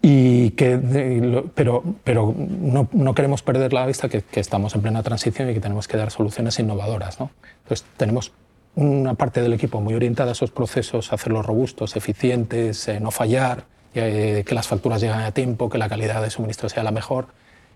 Y 0.00 0.50
que, 0.50 1.50
pero 1.54 1.82
pero 2.04 2.32
no, 2.36 2.88
no, 2.92 3.14
queremos 3.14 3.42
perder 3.42 3.72
la 3.72 3.84
vista 3.84 4.08
que, 4.08 4.22
que, 4.22 4.38
estamos 4.38 4.74
en 4.74 4.82
plena 4.82 5.02
transición 5.02 5.50
y 5.50 5.54
que 5.54 5.60
tenemos 5.60 5.88
que 5.88 5.96
dar 5.96 6.10
soluciones 6.12 6.58
innovadoras. 6.60 7.18
¿no? 7.18 7.30
Entonces 7.64 7.84
tenemos 7.96 8.32
una 8.76 9.14
parte 9.14 9.42
del 9.42 9.52
equipo 9.52 9.80
muy 9.80 9.94
orientada 9.94 10.30
a 10.30 10.32
esos 10.32 10.52
procesos, 10.52 11.12
hacerlos 11.12 11.44
robustos, 11.44 11.96
eficientes, 11.96 12.86
eh, 12.86 13.00
no 13.00 13.10
fallar, 13.10 13.64
eh, 13.94 14.44
que 14.46 14.54
las 14.54 14.68
facturas 14.68 15.00
lleguen 15.00 15.18
a 15.18 15.32
tiempo, 15.32 15.68
que 15.68 15.78
la 15.78 15.88
calidad 15.88 16.22
de 16.22 16.30
suministro 16.30 16.68
sea 16.68 16.84
la 16.84 16.92
mejor. 16.92 17.26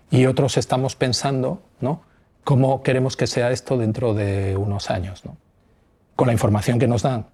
Y 0.09 0.25
otros 0.27 0.55
estamos 0.57 0.95
pensando 0.95 1.61
¿no? 1.81 2.03
cómo 2.45 2.83
queremos 2.83 3.17
que 3.17 3.27
sea 3.27 3.51
esto 3.51 3.77
dentro 3.77 4.13
de 4.13 4.55
unos 4.55 4.89
años. 4.89 5.25
¿no? 5.25 5.35
Con 6.15 6.27
la 6.27 6.33
información 6.33 6.79
que 6.79 6.87
nos 6.87 7.01
dan 7.01 7.25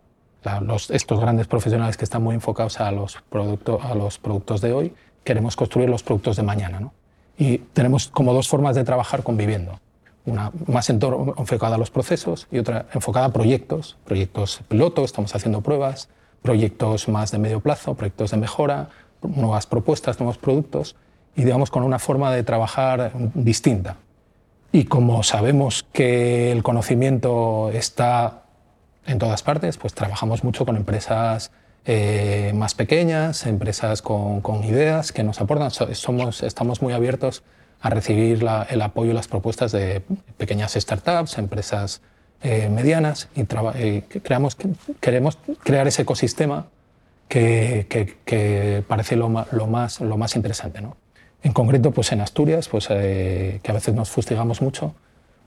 los, 0.61 0.89
estos 0.91 1.19
grandes 1.19 1.47
profesionales 1.47 1.97
que 1.97 2.05
están 2.05 2.23
muy 2.23 2.35
enfocados 2.35 2.79
a 2.79 2.91
los, 2.91 3.17
productos 3.29 3.83
a 3.83 3.95
los 3.95 4.17
productos 4.17 4.61
de 4.61 4.73
hoy, 4.73 4.93
queremos 5.23 5.55
construir 5.55 5.89
los 5.89 6.03
productos 6.03 6.37
de 6.37 6.43
mañana. 6.43 6.79
¿no? 6.79 6.93
Y 7.37 7.59
tenemos 7.59 8.07
como 8.07 8.33
dos 8.33 8.47
formas 8.47 8.75
de 8.75 8.83
trabajar 8.83 9.23
conviviendo 9.23 9.79
una 10.25 10.51
más 10.67 10.89
enfocada 10.89 11.75
a 11.75 11.77
los 11.77 11.89
procesos 11.89 12.47
y 12.51 12.59
otra 12.59 12.85
enfocada 12.93 13.27
a 13.27 13.33
proyectos, 13.33 13.97
proyectos 14.05 14.61
piloto, 14.67 15.03
estamos 15.03 15.33
haciendo 15.33 15.61
pruebas, 15.61 16.09
proyectos 16.41 17.07
más 17.07 17.31
de 17.31 17.39
medio 17.39 17.59
plazo, 17.59 17.95
proyectos 17.95 18.31
de 18.31 18.37
mejora, 18.37 18.89
nuevas 19.21 19.65
propuestas, 19.65 20.19
nuevos 20.19 20.37
productos 20.37 20.95
y 21.35 21.43
digamos 21.43 21.71
con 21.71 21.83
una 21.83 21.99
forma 21.99 22.31
de 22.31 22.43
trabajar 22.43 23.11
distinta. 23.33 23.97
Y 24.71 24.85
como 24.85 25.23
sabemos 25.23 25.83
que 25.91 26.51
el 26.51 26.61
conocimiento 26.61 27.71
está 27.73 28.38
en 29.09 29.19
todas 29.19 29.43
partes, 29.43 29.77
pues 29.77 29.93
trabajamos 29.93 30.43
mucho 30.43 30.65
con 30.65 30.75
empresas 30.75 31.51
eh, 31.85 32.51
más 32.55 32.75
pequeñas, 32.75 33.45
empresas 33.45 34.01
con, 34.01 34.41
con, 34.41 34.63
ideas 34.63 35.11
que 35.11 35.23
nos 35.23 35.41
aportan. 35.41 35.71
Somos, 35.71 36.43
estamos 36.43 36.81
muy 36.81 36.93
abiertos 36.93 37.43
a 37.81 37.89
recibir 37.89 38.45
el 38.69 38.81
apoyo 38.81 39.11
y 39.11 39.13
las 39.13 39.27
propuestas 39.27 39.71
de 39.71 40.03
pequeñas 40.37 40.73
startups, 40.73 41.37
empresas 41.37 42.01
eh, 42.41 42.69
medianas 42.69 43.29
y 43.35 43.41
eh, 43.75 44.03
creamos, 44.23 44.57
queremos 44.99 45.37
crear 45.63 45.87
ese 45.87 46.03
ecosistema 46.03 46.67
que, 47.27 47.87
que, 48.25 48.83
parece 48.87 49.15
lo, 49.15 49.45
lo, 49.51 49.67
más, 49.67 50.01
lo 50.01 50.17
más 50.17 50.35
interesante. 50.35 50.81
¿no? 50.81 50.97
En 51.41 51.53
concreto, 51.53 51.91
pues 51.91 52.11
en 52.11 52.21
Asturias, 52.21 52.67
pues, 52.67 52.87
eh, 52.89 53.59
que 53.63 53.71
a 53.71 53.73
veces 53.73 53.93
nos 53.93 54.09
fustigamos 54.09 54.61
mucho, 54.61 54.93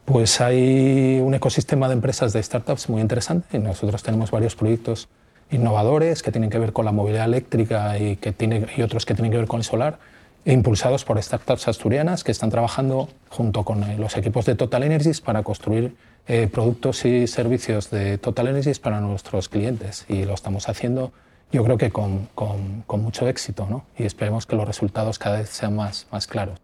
pues 0.04 0.40
hay 0.40 1.20
un 1.20 1.34
ecosistema 1.34 1.88
de 1.88 1.94
empresas 1.94 2.32
de 2.32 2.42
startups 2.42 2.88
muy 2.88 3.00
interesante 3.00 3.56
y 3.56 3.60
nosotros 3.60 4.02
tenemos 4.02 4.30
varios 4.30 4.56
proyectos 4.56 5.08
innovadores 5.50 6.22
que 6.22 6.32
tienen 6.32 6.50
que 6.50 6.58
ver 6.58 6.72
con 6.72 6.84
la 6.84 6.92
movilidad 6.92 7.26
eléctrica 7.26 7.98
y, 7.98 8.16
que 8.16 8.32
tiene, 8.32 8.66
y 8.76 8.82
otros 8.82 9.06
que 9.06 9.14
tienen 9.14 9.30
que 9.30 9.38
ver 9.38 9.46
con 9.46 9.60
el 9.60 9.64
solar 9.64 9.98
impulsados 10.44 11.04
por 11.04 11.22
startups 11.22 11.68
asturianas 11.68 12.24
que 12.24 12.32
están 12.32 12.50
trabajando 12.50 13.08
junto 13.28 13.64
con 13.64 13.84
eh, 13.84 13.96
los 13.96 14.16
equipos 14.16 14.44
de 14.44 14.54
Total 14.54 14.82
Energies 14.82 15.20
para 15.20 15.42
construir 15.42 15.94
eh, 16.26 16.48
productos 16.52 17.04
y 17.04 17.26
servicios 17.26 17.90
de 17.90 18.18
Total 18.18 18.48
Energies 18.48 18.80
para 18.80 19.00
nuestros 19.00 19.48
clientes. 19.48 20.04
Y 20.08 20.24
lo 20.24 20.34
estamos 20.34 20.68
haciendo, 20.68 21.12
yo 21.52 21.62
creo 21.64 21.78
que 21.78 21.90
con, 21.90 22.28
con, 22.34 23.02
mucho 23.02 23.28
éxito, 23.28 23.66
¿no? 23.70 23.84
y 23.96 24.04
esperemos 24.04 24.46
que 24.46 24.56
los 24.56 24.66
resultados 24.66 25.18
cada 25.18 25.38
vez 25.38 25.50
sean 25.50 25.76
más, 25.76 26.06
más 26.10 26.26
claros. 26.26 26.61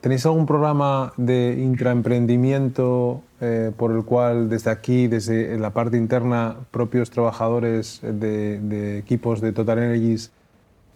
¿Tenéis 0.00 0.24
algún 0.26 0.46
programa 0.46 1.12
de 1.16 1.56
intraemprendimiento 1.58 3.22
eh, 3.40 3.72
por 3.76 3.92
el 3.92 4.04
cual 4.04 4.48
desde 4.48 4.70
aquí, 4.70 5.08
desde 5.08 5.58
la 5.58 5.70
parte 5.70 5.96
interna, 5.96 6.56
propios 6.70 7.10
trabajadores 7.10 8.00
de, 8.02 8.60
de 8.60 8.98
equipos 8.98 9.40
de 9.40 9.52
Total 9.52 9.78
Energies 9.78 10.30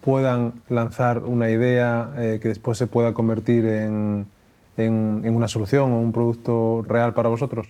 puedan 0.01 0.53
lanzar 0.67 1.19
una 1.19 1.49
idea 1.49 2.11
eh, 2.17 2.39
que 2.41 2.49
después 2.49 2.77
se 2.77 2.87
pueda 2.87 3.13
convertir 3.13 3.65
en, 3.65 4.25
en, 4.77 5.35
una 5.35 5.47
solución 5.47 5.91
o 5.93 5.99
un 5.99 6.11
producto 6.11 6.83
real 6.87 7.13
para 7.13 7.29
vosotros? 7.29 7.67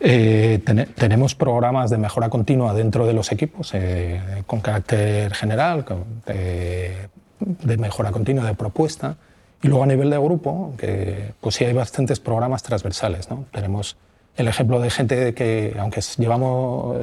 Eh, 0.00 0.60
tenemos 0.96 1.34
programas 1.34 1.90
de 1.90 1.98
mejora 1.98 2.28
continua 2.28 2.74
dentro 2.74 3.06
de 3.06 3.12
los 3.12 3.30
equipos 3.30 3.70
eh, 3.74 4.42
con 4.46 4.60
carácter 4.60 5.32
general, 5.34 5.84
de 6.26 7.76
mejora 7.76 8.10
continua, 8.10 8.44
de 8.44 8.54
propuesta. 8.54 9.16
Y 9.62 9.68
luego 9.68 9.84
a 9.84 9.86
nivel 9.86 10.10
de 10.10 10.18
grupo, 10.18 10.74
que 10.76 11.34
pues 11.40 11.54
sí 11.54 11.64
hay 11.64 11.72
bastantes 11.72 12.18
programas 12.18 12.64
transversales. 12.64 13.30
¿no? 13.30 13.44
Tenemos 13.52 13.96
el 14.36 14.48
ejemplo 14.48 14.80
de 14.80 14.90
gente 14.90 15.34
que, 15.34 15.76
aunque 15.78 16.00
llevamos, 16.18 16.96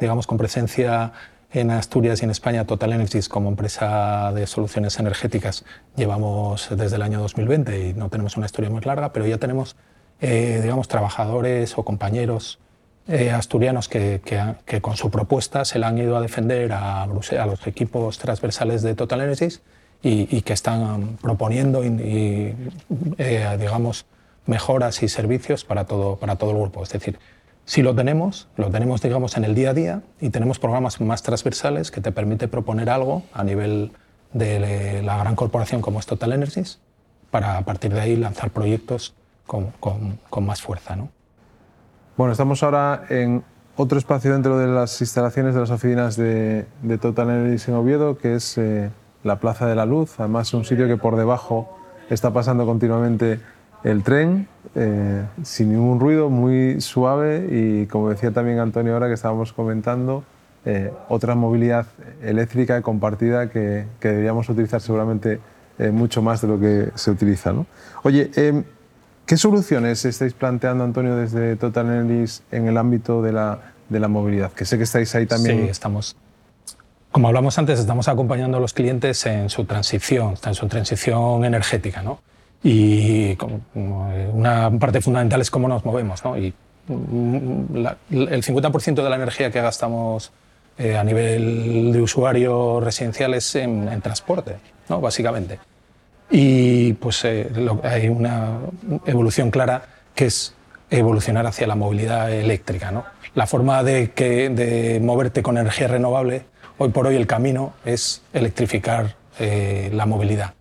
digamos, 0.00 0.26
con 0.26 0.36
presencia 0.36 1.12
en 1.52 1.70
Asturias 1.70 2.20
y 2.22 2.24
en 2.24 2.30
España, 2.30 2.66
Total 2.66 2.92
Energies, 2.92 3.28
como 3.28 3.48
empresa 3.48 4.32
de 4.34 4.48
soluciones 4.48 4.98
energéticas, 4.98 5.64
llevamos 5.94 6.68
desde 6.76 6.96
el 6.96 7.02
año 7.02 7.20
2020 7.20 7.88
y 7.88 7.94
no 7.94 8.08
tenemos 8.08 8.36
una 8.36 8.46
historia 8.46 8.68
muy 8.68 8.80
larga, 8.80 9.12
pero 9.12 9.26
ya 9.26 9.38
tenemos, 9.38 9.76
eh, 10.20 10.58
digamos, 10.62 10.88
trabajadores 10.88 11.78
o 11.78 11.84
compañeros 11.84 12.58
eh, 13.06 13.30
asturianos 13.30 13.88
que, 13.88 14.20
que, 14.64 14.80
con 14.80 14.96
su 14.96 15.10
propuesta 15.12 15.64
se 15.64 15.78
la 15.78 15.86
han 15.86 15.98
ido 15.98 16.16
a 16.16 16.20
defender 16.20 16.72
a, 16.72 17.02
a 17.02 17.06
los 17.06 17.66
equipos 17.68 18.18
transversales 18.18 18.82
de 18.82 18.96
Total 18.96 19.20
Energies 19.20 19.62
y, 20.08 20.42
que 20.42 20.52
están 20.52 21.16
proponiendo, 21.20 21.84
y, 21.84 22.54
eh, 23.18 23.56
digamos, 23.58 24.06
mejoras 24.46 25.02
y 25.02 25.08
servicios 25.08 25.64
para 25.64 25.84
todo, 25.84 26.16
para 26.16 26.36
todo 26.36 26.52
el 26.52 26.58
grupo. 26.58 26.84
Es 26.84 26.90
decir, 26.90 27.18
si 27.64 27.82
lo 27.82 27.94
tenemos, 27.94 28.46
lo 28.56 28.70
tenemos 28.70 29.02
digamos 29.02 29.36
en 29.36 29.44
el 29.44 29.56
día 29.56 29.70
a 29.70 29.74
día 29.74 30.02
y 30.20 30.30
tenemos 30.30 30.60
programas 30.60 31.00
más 31.00 31.24
transversales 31.24 31.90
que 31.90 32.00
te 32.00 32.12
permite 32.12 32.46
proponer 32.46 32.88
algo 32.88 33.24
a 33.32 33.42
nivel 33.42 33.90
de 34.32 35.02
la 35.02 35.18
gran 35.18 35.34
corporación 35.34 35.80
como 35.80 35.98
es 35.98 36.06
Total 36.06 36.32
Energies 36.32 36.78
para 37.32 37.58
a 37.58 37.62
partir 37.62 37.92
de 37.92 38.00
ahí 38.00 38.16
lanzar 38.16 38.50
proyectos 38.50 39.14
con, 39.46 39.72
con, 39.80 40.46
más 40.46 40.62
fuerza. 40.62 40.94
¿no? 40.94 41.08
Bueno, 42.16 42.32
estamos 42.32 42.62
ahora 42.62 43.04
en 43.08 43.42
otro 43.76 43.98
espacio 43.98 44.32
dentro 44.32 44.56
de 44.58 44.68
las 44.68 45.00
instalaciones 45.00 45.54
de 45.54 45.60
las 45.60 45.70
oficinas 45.70 46.16
de, 46.16 46.66
de 46.82 46.98
Total 46.98 47.28
Energies 47.30 47.66
en 47.66 47.74
Oviedo, 47.74 48.18
que 48.18 48.36
es 48.36 48.56
eh, 48.58 48.90
la 49.26 49.36
Plaza 49.40 49.66
de 49.66 49.74
la 49.74 49.86
Luz, 49.86 50.18
además 50.18 50.52
un 50.54 50.64
sitio 50.64 50.86
que 50.86 50.96
por 50.96 51.16
debajo 51.16 51.76
está 52.08 52.32
pasando 52.32 52.64
continuamente 52.64 53.40
el 53.84 54.02
tren 54.02 54.48
eh, 54.74 55.24
sin 55.42 55.72
ningún 55.72 56.00
ruido, 56.00 56.28
muy 56.30 56.80
suave 56.80 57.46
y 57.50 57.86
como 57.86 58.10
decía 58.10 58.32
también 58.32 58.58
Antonio 58.58 58.94
ahora 58.94 59.08
que 59.08 59.14
estábamos 59.14 59.52
comentando, 59.52 60.24
eh, 60.64 60.92
otra 61.08 61.34
movilidad 61.34 61.86
eléctrica 62.22 62.82
compartida 62.82 63.48
que, 63.48 63.86
deberíamos 64.00 64.48
utilizar 64.48 64.80
seguramente 64.80 65.38
eh, 65.78 65.90
mucho 65.90 66.22
más 66.22 66.40
de 66.40 66.48
lo 66.48 66.58
que 66.58 66.90
se 66.94 67.10
utiliza. 67.10 67.52
¿no? 67.52 67.66
Oye, 68.02 68.30
em, 68.34 68.64
¿qué 69.26 69.36
soluciones 69.36 70.04
estáis 70.04 70.32
planteando, 70.32 70.82
Antonio, 70.82 71.14
desde 71.14 71.54
Total 71.56 71.86
Energies 71.86 72.42
en 72.50 72.66
el 72.66 72.78
ámbito 72.78 73.22
de 73.22 73.32
la, 73.32 73.60
de 73.88 74.00
la 74.00 74.08
movilidad? 74.08 74.52
Que 74.52 74.64
sé 74.64 74.76
que 74.76 74.84
estáis 74.84 75.14
ahí 75.14 75.26
también. 75.26 75.62
Sí, 75.62 75.68
estamos. 75.68 76.16
Como 77.16 77.28
hablamos 77.28 77.56
antes, 77.56 77.80
estamos 77.80 78.08
acompañando 78.08 78.58
a 78.58 78.60
los 78.60 78.74
clientes 78.74 79.24
en 79.24 79.48
su 79.48 79.64
transición, 79.64 80.34
en 80.44 80.54
su 80.54 80.68
transición 80.68 81.46
energética. 81.46 82.02
¿no? 82.02 82.20
y 82.62 83.34
una 84.34 84.70
parte 84.78 85.00
fundamental 85.00 85.40
es 85.40 85.50
cómo 85.50 85.66
nos 85.66 85.82
movemos. 85.86 86.22
¿no? 86.26 86.36
Y 86.36 86.52
mm, 86.88 87.86
el 88.10 88.42
50% 88.42 89.02
de 89.02 89.08
la 89.08 89.16
energía 89.16 89.50
que 89.50 89.62
gastamos 89.62 90.30
eh, 90.76 90.98
a 90.98 91.04
nivel 91.04 91.90
de 91.90 92.02
usuario 92.02 92.80
residencial 92.80 93.32
es 93.32 93.54
en, 93.54 93.98
transporte, 94.02 94.56
¿no? 94.90 95.00
básicamente. 95.00 95.58
Y 96.30 96.92
pues 96.92 97.24
eh, 97.24 97.50
hay 97.82 98.10
una 98.10 98.58
evolución 99.06 99.50
clara 99.50 99.86
que 100.14 100.26
es 100.26 100.52
evolucionar 100.90 101.46
hacia 101.46 101.66
la 101.66 101.76
movilidad 101.76 102.30
eléctrica. 102.30 102.90
¿no? 102.90 103.06
La 103.34 103.46
forma 103.46 103.82
de, 103.82 104.10
que, 104.10 104.50
de 104.50 105.00
moverte 105.00 105.42
con 105.42 105.56
energía 105.56 105.88
renovable, 105.88 106.44
hoy 106.78 106.90
por 106.90 107.06
hoy 107.06 107.16
el 107.16 107.26
camino 107.26 107.74
es 107.84 108.22
electrificar 108.32 109.16
eh, 109.38 109.90
la 109.92 110.06
movilidad. 110.06 110.54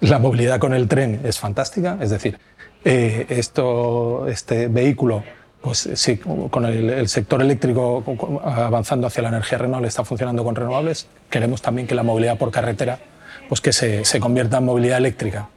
La 0.00 0.18
movilidad 0.18 0.58
con 0.58 0.74
el 0.74 0.86
tren 0.88 1.20
es 1.24 1.38
fantástica, 1.38 1.98
es 2.00 2.10
decir, 2.10 2.38
eh, 2.84 3.26
esto, 3.30 4.28
este 4.28 4.68
vehículo, 4.68 5.24
pues 5.60 5.88
sí, 5.94 6.18
con 6.18 6.64
el, 6.64 7.08
sector 7.08 7.42
eléctrico 7.42 8.04
avanzando 8.44 9.08
hacia 9.08 9.22
la 9.24 9.30
energía 9.30 9.58
renovable 9.58 9.88
está 9.88 10.04
funcionando 10.04 10.44
con 10.44 10.54
renovables. 10.54 11.08
Queremos 11.30 11.62
también 11.62 11.88
que 11.88 11.96
la 11.96 12.04
movilidad 12.04 12.38
por 12.38 12.52
carretera, 12.52 13.00
pues 13.48 13.60
que 13.60 13.72
se, 13.72 14.04
se 14.04 14.20
convierta 14.20 14.58
en 14.58 14.64
movilidad 14.66 14.98
eléctrica. 14.98 15.48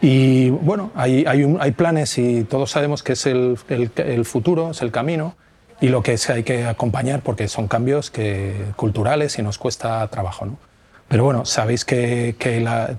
Y 0.00 0.50
bueno, 0.50 0.90
hay, 0.94 1.24
hay, 1.26 1.56
hay, 1.58 1.70
planes 1.72 2.16
y 2.18 2.44
todos 2.44 2.70
sabemos 2.70 3.02
que 3.02 3.12
es 3.12 3.26
el, 3.26 3.58
el, 3.68 3.90
el, 3.96 4.24
futuro, 4.24 4.70
es 4.70 4.82
el 4.82 4.90
camino 4.90 5.36
y 5.80 5.88
lo 5.88 6.02
que 6.02 6.16
hay 6.28 6.42
que 6.42 6.64
acompañar 6.64 7.20
porque 7.20 7.48
son 7.48 7.68
cambios 7.68 8.10
que, 8.10 8.54
culturales 8.76 9.38
y 9.38 9.42
nos 9.42 9.58
cuesta 9.58 10.06
trabajo. 10.08 10.46
¿no? 10.46 10.58
Pero 11.08 11.24
bueno, 11.24 11.44
sabéis 11.44 11.84
que, 11.84 12.34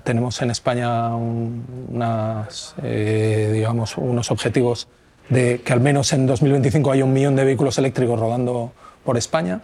tenemos 0.04 0.40
en 0.40 0.50
España 0.50 1.14
unas, 1.14 2.74
eh, 2.82 3.50
digamos, 3.52 3.98
unos 3.98 4.30
objetivos 4.30 4.88
de 5.28 5.60
que 5.60 5.72
al 5.72 5.80
menos 5.80 6.12
en 6.12 6.26
2025 6.26 6.90
haya 6.90 7.04
un 7.04 7.12
millón 7.12 7.36
de 7.36 7.44
vehículos 7.44 7.76
eléctricos 7.76 8.18
rodando 8.18 8.72
por 9.04 9.18
España, 9.18 9.60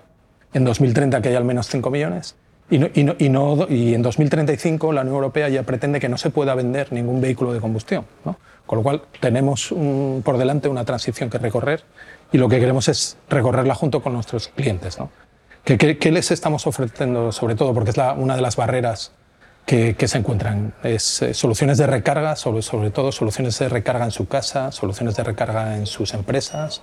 en 0.52 0.64
2030 0.64 1.22
que 1.22 1.30
haya 1.30 1.38
al 1.38 1.44
menos 1.44 1.68
5 1.68 1.90
millones, 1.90 2.36
y, 2.70 2.78
no, 2.78 2.88
y, 2.94 3.04
no, 3.04 3.14
y, 3.18 3.28
no, 3.28 3.66
y, 3.68 3.94
en 3.94 4.02
2035 4.02 4.92
la 4.92 5.02
Unión 5.02 5.16
Europea 5.16 5.48
ya 5.48 5.62
pretende 5.62 6.00
que 6.00 6.08
no 6.08 6.16
se 6.16 6.30
pueda 6.30 6.54
vender 6.54 6.92
ningún 6.92 7.20
vehículo 7.20 7.52
de 7.52 7.60
combustión. 7.60 8.04
¿no? 8.24 8.36
Con 8.66 8.78
lo 8.78 8.82
cual 8.82 9.02
tenemos 9.20 9.70
un, 9.70 10.22
por 10.24 10.38
delante 10.38 10.68
una 10.68 10.84
transición 10.84 11.28
que 11.28 11.38
recorrer 11.38 11.84
y 12.32 12.38
lo 12.38 12.48
que 12.48 12.58
queremos 12.58 12.88
es 12.88 13.18
recorrerla 13.28 13.74
junto 13.74 14.02
con 14.02 14.14
nuestros 14.14 14.48
clientes. 14.48 14.98
¿no? 14.98 15.10
¿Qué, 15.64 15.76
qué, 15.76 15.98
qué 15.98 16.10
les 16.10 16.30
estamos 16.30 16.66
ofreciendo 16.66 17.32
sobre 17.32 17.54
todo? 17.54 17.74
Porque 17.74 17.90
es 17.90 17.96
la, 17.96 18.12
una 18.12 18.36
de 18.36 18.42
las 18.42 18.56
barreras 18.56 19.12
que, 19.66 19.94
que 19.94 20.08
se 20.08 20.18
encuentran. 20.18 20.74
Es 20.82 21.22
eh, 21.22 21.34
soluciones 21.34 21.78
de 21.78 21.86
recarga, 21.86 22.36
sobre, 22.36 22.62
sobre 22.62 22.90
todo 22.90 23.12
soluciones 23.12 23.58
de 23.58 23.68
recarga 23.68 24.04
en 24.04 24.10
su 24.10 24.26
casa, 24.26 24.72
soluciones 24.72 25.16
de 25.16 25.24
recarga 25.24 25.76
en 25.76 25.86
sus 25.86 26.14
empresas. 26.14 26.82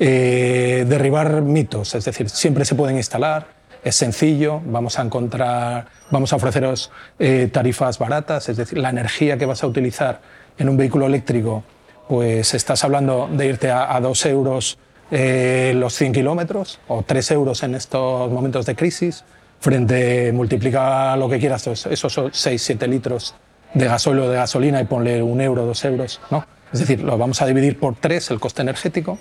Eh, 0.00 0.84
derribar 0.88 1.42
mitos, 1.42 1.94
es 1.94 2.04
decir, 2.04 2.30
siempre 2.30 2.64
se 2.64 2.76
pueden 2.76 2.96
instalar, 2.96 3.57
es 3.88 3.96
sencillo, 3.96 4.60
vamos 4.64 4.98
a 4.98 5.02
encontrar, 5.02 5.86
vamos 6.10 6.32
a 6.32 6.36
ofreceros 6.36 6.90
eh, 7.18 7.48
tarifas 7.52 7.98
baratas, 7.98 8.48
es 8.48 8.56
decir, 8.56 8.78
la 8.78 8.90
energía 8.90 9.36
que 9.36 9.46
vas 9.46 9.62
a 9.64 9.66
utilizar 9.66 10.20
en 10.58 10.68
un 10.68 10.76
vehículo 10.76 11.06
eléctrico, 11.06 11.64
pues 12.08 12.54
estás 12.54 12.84
hablando 12.84 13.28
de 13.32 13.46
irte 13.46 13.70
a, 13.70 13.94
a 13.94 14.00
dos 14.00 14.24
euros 14.26 14.78
eh, 15.10 15.72
los 15.74 15.94
100 15.94 16.12
kilómetros 16.12 16.80
o 16.88 17.02
tres 17.02 17.30
euros 17.30 17.62
en 17.62 17.74
estos 17.74 18.30
momentos 18.30 18.66
de 18.66 18.76
crisis, 18.76 19.24
frente, 19.58 20.32
multiplica 20.32 21.16
lo 21.16 21.28
que 21.28 21.38
quieras, 21.38 21.66
esos 21.66 22.20
6, 22.32 22.62
7 22.62 22.86
litros 22.88 23.34
de 23.72 23.86
gasóleo 23.86 24.26
o 24.26 24.28
de 24.28 24.36
gasolina 24.36 24.80
y 24.80 24.84
ponle 24.84 25.22
un 25.22 25.40
euro, 25.40 25.64
dos 25.64 25.84
euros, 25.84 26.20
¿no? 26.30 26.44
Es 26.72 26.80
decir, 26.80 27.02
lo 27.02 27.16
vamos 27.16 27.40
a 27.40 27.46
dividir 27.46 27.78
por 27.78 27.96
tres 27.96 28.30
el 28.30 28.38
coste 28.38 28.60
energético 28.60 29.18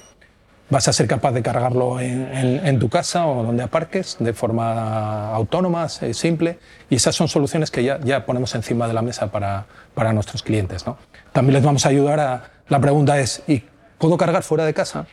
vas 0.70 0.88
a 0.88 0.94
ser 0.94 1.08
capaz 1.08 1.32
de 1.32 1.42
cargarlo 1.42 2.00
en, 2.00 2.80
tu 2.80 2.90
casa 2.90 3.26
o 3.28 3.44
donde 3.44 3.64
aparques 3.64 4.18
de 4.20 4.34
forma 4.34 5.34
autónoma, 5.34 5.88
eh, 6.02 6.14
simple, 6.14 6.60
y 6.90 6.96
esas 6.96 7.16
son 7.16 7.28
soluciones 7.28 7.72
que 7.72 7.84
ya, 7.84 8.26
ponemos 8.26 8.54
encima 8.56 8.88
de 8.88 8.94
la 8.94 9.02
mesa 9.02 9.32
para, 9.32 9.66
nuestros 10.14 10.44
clientes. 10.44 10.86
¿no? 10.86 10.98
También 11.32 11.56
les 11.56 11.64
vamos 11.64 11.86
a 11.86 11.90
ayudar 11.90 12.20
a... 12.20 12.52
La 12.68 12.80
pregunta 12.80 13.20
es, 13.20 13.44
¿y 13.48 13.64
puedo 13.98 14.18
cargar 14.18 14.44
fuera 14.44 14.66
de 14.66 14.74
casa? 14.74 15.08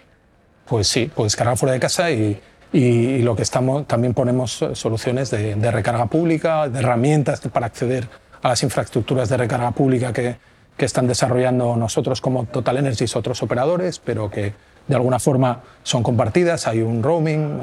Pues 0.66 0.88
sí, 0.88 1.10
puedes 1.14 1.36
cargar 1.36 1.56
fuera 1.56 1.72
de 1.72 1.80
casa 1.80 2.10
y, 2.10 2.40
lo 2.72 3.36
que 3.36 3.42
estamos, 3.42 3.86
también 3.86 4.14
ponemos 4.14 4.64
soluciones 4.72 5.30
de, 5.30 5.54
de, 5.54 5.70
recarga 5.70 6.06
pública, 6.06 6.68
de 6.68 6.80
herramientas 6.80 7.40
para 7.40 7.66
acceder 7.66 8.08
a 8.42 8.48
las 8.48 8.64
infraestructuras 8.64 9.28
de 9.28 9.36
recarga 9.36 9.70
pública 9.70 10.12
que, 10.12 10.36
que 10.76 10.84
están 10.84 11.06
desarrollando 11.06 11.76
nosotros 11.76 12.20
como 12.20 12.46
Total 12.46 12.76
Energies, 12.78 13.14
otros 13.14 13.42
operadores, 13.42 14.00
pero 14.00 14.28
que 14.28 14.54
de 14.86 14.94
alguna 14.94 15.18
forma 15.18 15.62
son 15.82 16.02
compartidas, 16.02 16.66
hay 16.66 16.80
un 16.80 17.02
roaming, 17.02 17.60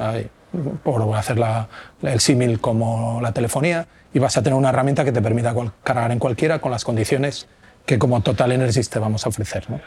por 0.83 1.15
hacer 1.15 1.39
el 2.01 2.19
símil 2.19 2.59
como 2.59 3.19
la 3.21 3.31
telefonía, 3.31 3.87
y 4.13 4.19
vas 4.19 4.37
a 4.37 4.43
tener 4.43 4.57
una 4.57 4.69
herramienta 4.69 5.05
que 5.05 5.11
te 5.11 5.21
permita 5.21 5.55
cargar 5.83 6.11
en 6.11 6.19
cualquiera 6.19 6.59
con 6.59 6.71
las 6.71 6.83
condiciones 6.83 7.47
que 7.85 7.97
como 7.97 8.21
Total 8.21 8.51
Energies 8.51 8.89
te 8.89 8.99
vamos 8.99 9.25
a 9.25 9.29
ofrecer. 9.29 9.69
¿no? 9.69 9.79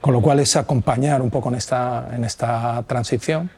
Con 0.00 0.14
lo 0.14 0.20
cual 0.20 0.40
es 0.40 0.56
acompañar 0.56 1.22
un 1.22 1.30
poco 1.30 1.48
en 1.48 1.56
esta, 1.56 2.08
en 2.12 2.24
esta 2.24 2.82
transición 2.86 3.50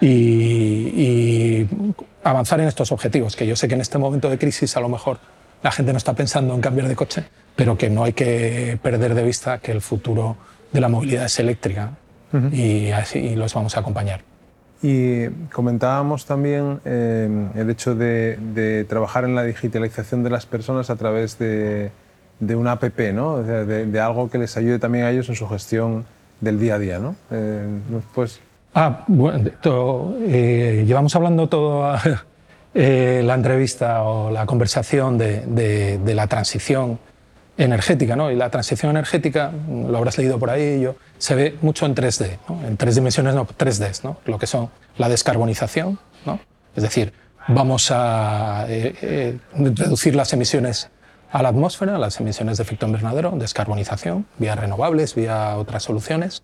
y 0.00 1.66
avanzar 2.22 2.60
en 2.60 2.68
estos 2.68 2.92
objetivos, 2.92 3.36
que 3.36 3.46
yo 3.46 3.56
sé 3.56 3.68
que 3.68 3.74
en 3.74 3.80
este 3.80 3.98
momento 3.98 4.30
de 4.30 4.38
crisis 4.38 4.76
a 4.76 4.80
lo 4.80 4.88
mejor 4.88 5.18
la 5.62 5.72
gente 5.72 5.92
no 5.92 5.98
está 5.98 6.14
pensando 6.14 6.54
en 6.54 6.60
cambiar 6.60 6.88
de 6.88 6.94
coche, 6.94 7.24
pero 7.56 7.76
que 7.76 7.90
no 7.90 8.04
hay 8.04 8.12
que 8.12 8.78
perder 8.80 9.14
de 9.14 9.24
vista 9.24 9.58
que 9.58 9.72
el 9.72 9.80
futuro 9.80 10.36
de 10.72 10.80
la 10.80 10.88
movilidad 10.88 11.24
es 11.24 11.38
eléctrica 11.40 11.92
uh 12.32 12.36
-huh. 12.36 12.54
y 12.54 12.90
así 12.92 13.36
los 13.36 13.54
vamos 13.54 13.76
a 13.76 13.80
acompañar. 13.80 14.20
Y 14.80 15.28
comentábamos 15.52 16.24
también 16.24 16.80
eh, 16.84 17.48
el 17.56 17.70
hecho 17.70 17.96
de, 17.96 18.36
de, 18.54 18.84
trabajar 18.84 19.24
en 19.24 19.34
la 19.34 19.42
digitalización 19.42 20.22
de 20.22 20.30
las 20.30 20.46
personas 20.46 20.88
a 20.88 20.96
través 20.96 21.36
de, 21.38 21.90
de 22.38 22.56
una 22.56 22.72
app, 22.72 22.84
¿no? 23.12 23.42
De, 23.42 23.86
de, 23.86 24.00
algo 24.00 24.30
que 24.30 24.38
les 24.38 24.56
ayude 24.56 24.78
también 24.78 25.04
a 25.04 25.10
ellos 25.10 25.28
en 25.28 25.34
su 25.34 25.48
gestión 25.48 26.04
del 26.40 26.60
día 26.60 26.76
a 26.76 26.78
día, 26.78 26.98
¿no? 27.00 27.16
Eh, 27.30 27.66
pues... 28.14 28.40
Ah, 28.74 29.04
bueno, 29.08 29.50
todo, 29.60 30.16
eh, 30.20 30.84
llevamos 30.86 31.16
hablando 31.16 31.48
toda 31.48 32.00
eh, 32.74 33.22
la 33.24 33.34
entrevista 33.34 34.04
o 34.04 34.30
la 34.30 34.46
conversación 34.46 35.18
de 35.18 36.12
la 36.14 36.26
transición 36.28 37.00
energética, 37.58 38.16
¿no? 38.16 38.30
Y 38.30 38.36
la 38.36 38.50
transición 38.50 38.90
energética, 38.90 39.52
lo 39.68 39.98
habrás 39.98 40.16
leído 40.16 40.38
por 40.38 40.48
ahí, 40.48 40.80
yo, 40.80 40.94
se 41.18 41.34
ve 41.34 41.58
mucho 41.60 41.84
en 41.86 41.94
3D, 41.94 42.38
¿no? 42.48 42.66
en 42.66 42.76
tres 42.76 42.94
dimensiones, 42.94 43.34
no, 43.34 43.46
3D, 43.46 44.04
¿no? 44.04 44.18
Lo 44.24 44.38
que 44.38 44.46
son 44.46 44.70
la 44.96 45.08
descarbonización, 45.08 45.98
¿no? 46.24 46.38
Es 46.76 46.82
decir, 46.84 47.12
vamos 47.48 47.90
a 47.90 48.66
eh, 48.68 48.94
eh, 49.02 49.38
reducir 49.54 50.14
las 50.14 50.32
emisiones 50.32 50.90
a 51.32 51.42
la 51.42 51.48
atmósfera, 51.48 51.98
las 51.98 52.20
emisiones 52.20 52.58
de 52.58 52.62
efecto 52.62 52.86
invernadero, 52.86 53.32
descarbonización, 53.32 54.26
vía 54.38 54.54
renovables, 54.54 55.14
vía 55.14 55.56
otras 55.56 55.82
soluciones. 55.82 56.42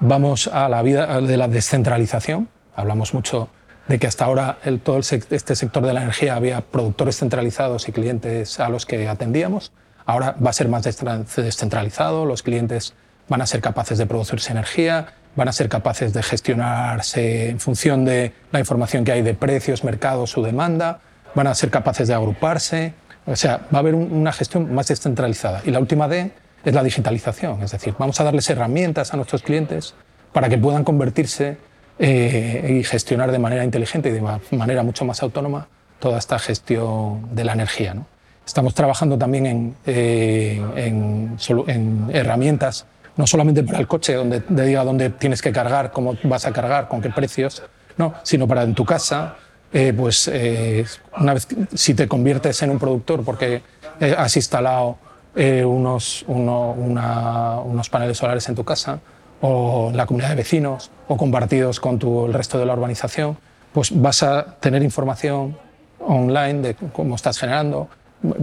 Vamos 0.00 0.48
a 0.48 0.68
la 0.68 0.82
vida 0.82 1.20
de 1.20 1.36
la 1.36 1.48
descentralización. 1.48 2.48
Hablamos 2.76 3.14
mucho 3.14 3.48
de 3.88 3.98
que 3.98 4.06
hasta 4.06 4.26
ahora 4.26 4.58
el, 4.64 4.80
todo 4.80 4.98
este 4.98 5.56
sector 5.56 5.84
de 5.84 5.92
la 5.92 6.02
energía 6.02 6.36
había 6.36 6.60
productores 6.60 7.18
centralizados 7.18 7.88
y 7.88 7.92
clientes 7.92 8.60
a 8.60 8.68
los 8.68 8.86
que 8.86 9.08
atendíamos 9.08 9.72
Ahora 10.06 10.36
va 10.44 10.50
a 10.50 10.52
ser 10.52 10.68
más 10.68 10.82
descentralizado, 10.82 12.24
los 12.24 12.42
clientes 12.42 12.94
van 13.28 13.42
a 13.42 13.46
ser 13.46 13.60
capaces 13.60 13.98
de 13.98 14.06
producirse 14.06 14.52
energía, 14.52 15.14
van 15.36 15.48
a 15.48 15.52
ser 15.52 15.68
capaces 15.68 16.12
de 16.12 16.22
gestionarse 16.22 17.50
en 17.50 17.60
función 17.60 18.04
de 18.04 18.32
la 18.50 18.58
información 18.58 19.04
que 19.04 19.12
hay 19.12 19.22
de 19.22 19.34
precios, 19.34 19.84
mercados, 19.84 20.30
su 20.30 20.42
demanda, 20.42 21.00
van 21.34 21.46
a 21.46 21.54
ser 21.54 21.70
capaces 21.70 22.08
de 22.08 22.14
agruparse, 22.14 22.94
o 23.26 23.36
sea, 23.36 23.58
va 23.72 23.78
a 23.78 23.80
haber 23.80 23.94
una 23.94 24.32
gestión 24.32 24.74
más 24.74 24.88
descentralizada. 24.88 25.62
Y 25.64 25.70
la 25.70 25.78
última 25.78 26.08
D 26.08 26.32
es 26.64 26.74
la 26.74 26.82
digitalización, 26.82 27.62
es 27.62 27.70
decir, 27.70 27.94
vamos 27.98 28.20
a 28.20 28.24
darles 28.24 28.48
herramientas 28.50 29.12
a 29.12 29.16
nuestros 29.16 29.42
clientes 29.42 29.94
para 30.32 30.48
que 30.48 30.58
puedan 30.58 30.84
convertirse 30.84 31.56
eh, 31.98 32.78
y 32.80 32.84
gestionar 32.84 33.30
de 33.32 33.38
manera 33.38 33.64
inteligente 33.64 34.08
y 34.08 34.12
de 34.12 34.56
manera 34.56 34.82
mucho 34.82 35.04
más 35.04 35.22
autónoma 35.22 35.68
toda 35.98 36.18
esta 36.18 36.38
gestión 36.38 37.34
de 37.34 37.44
la 37.44 37.52
energía. 37.52 37.94
¿no? 37.94 38.06
Estamos 38.46 38.74
trabajando 38.74 39.16
también 39.16 39.46
en, 39.46 39.76
eh, 39.86 40.60
en, 40.76 41.36
en, 41.66 42.10
herramientas, 42.12 42.86
no 43.16 43.26
solamente 43.26 43.62
para 43.62 43.78
el 43.78 43.86
coche, 43.86 44.14
donde 44.14 44.40
te 44.40 44.64
diga 44.64 44.84
dónde 44.84 45.10
tienes 45.10 45.40
que 45.40 45.52
cargar, 45.52 45.92
cómo 45.92 46.16
vas 46.24 46.46
a 46.46 46.52
cargar, 46.52 46.88
con 46.88 47.00
qué 47.00 47.10
precios, 47.10 47.62
no, 47.96 48.14
sino 48.22 48.48
para 48.48 48.62
en 48.62 48.74
tu 48.74 48.84
casa, 48.84 49.36
eh, 49.72 49.94
pues 49.96 50.28
eh, 50.32 50.84
una 51.18 51.34
vez 51.34 51.46
si 51.74 51.94
te 51.94 52.06
conviertes 52.06 52.62
en 52.62 52.70
un 52.70 52.78
productor 52.78 53.24
porque 53.24 53.62
eh, 54.00 54.14
has 54.16 54.36
instalado 54.36 54.98
eh, 55.34 55.64
unos, 55.64 56.24
uno, 56.26 56.72
una, 56.72 57.58
unos 57.60 57.88
paneles 57.88 58.18
solares 58.18 58.46
en 58.48 58.54
tu 58.54 58.64
casa 58.64 59.00
o 59.40 59.90
la 59.94 60.04
comunidad 60.06 60.30
de 60.30 60.36
vecinos 60.36 60.90
o 61.08 61.16
compartidos 61.16 61.80
con 61.80 61.98
tu, 61.98 62.26
el 62.26 62.34
resto 62.34 62.58
de 62.58 62.66
la 62.66 62.74
urbanización, 62.74 63.38
pues 63.72 63.90
vas 63.98 64.22
a 64.22 64.56
tener 64.60 64.82
información 64.82 65.56
online 66.00 66.60
de 66.60 66.74
cómo 66.74 67.14
estás 67.14 67.38
generando, 67.38 67.88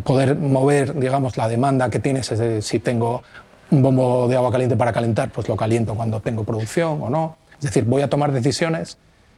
poder 0.03 0.35
mover, 0.35 0.97
digamos, 0.99 1.37
la 1.37 1.47
demanda 1.47 1.89
que 1.89 1.99
tienes, 1.99 2.31
es 2.31 2.39
decir, 2.39 2.63
si 2.63 2.79
tengo 2.79 3.23
un 3.71 3.81
bombo 3.81 4.27
de 4.27 4.35
agua 4.35 4.51
caliente 4.51 4.75
para 4.75 4.91
calentar, 4.91 5.29
pues 5.29 5.47
lo 5.47 5.55
caliento 5.55 5.95
cuando 5.95 6.19
tengo 6.19 6.43
producción 6.43 7.01
o 7.01 7.09
no. 7.09 7.37
Es 7.53 7.65
decir, 7.65 7.85
voy 7.85 8.01
a 8.01 8.09
tomar 8.09 8.31
decisiones 8.31 8.97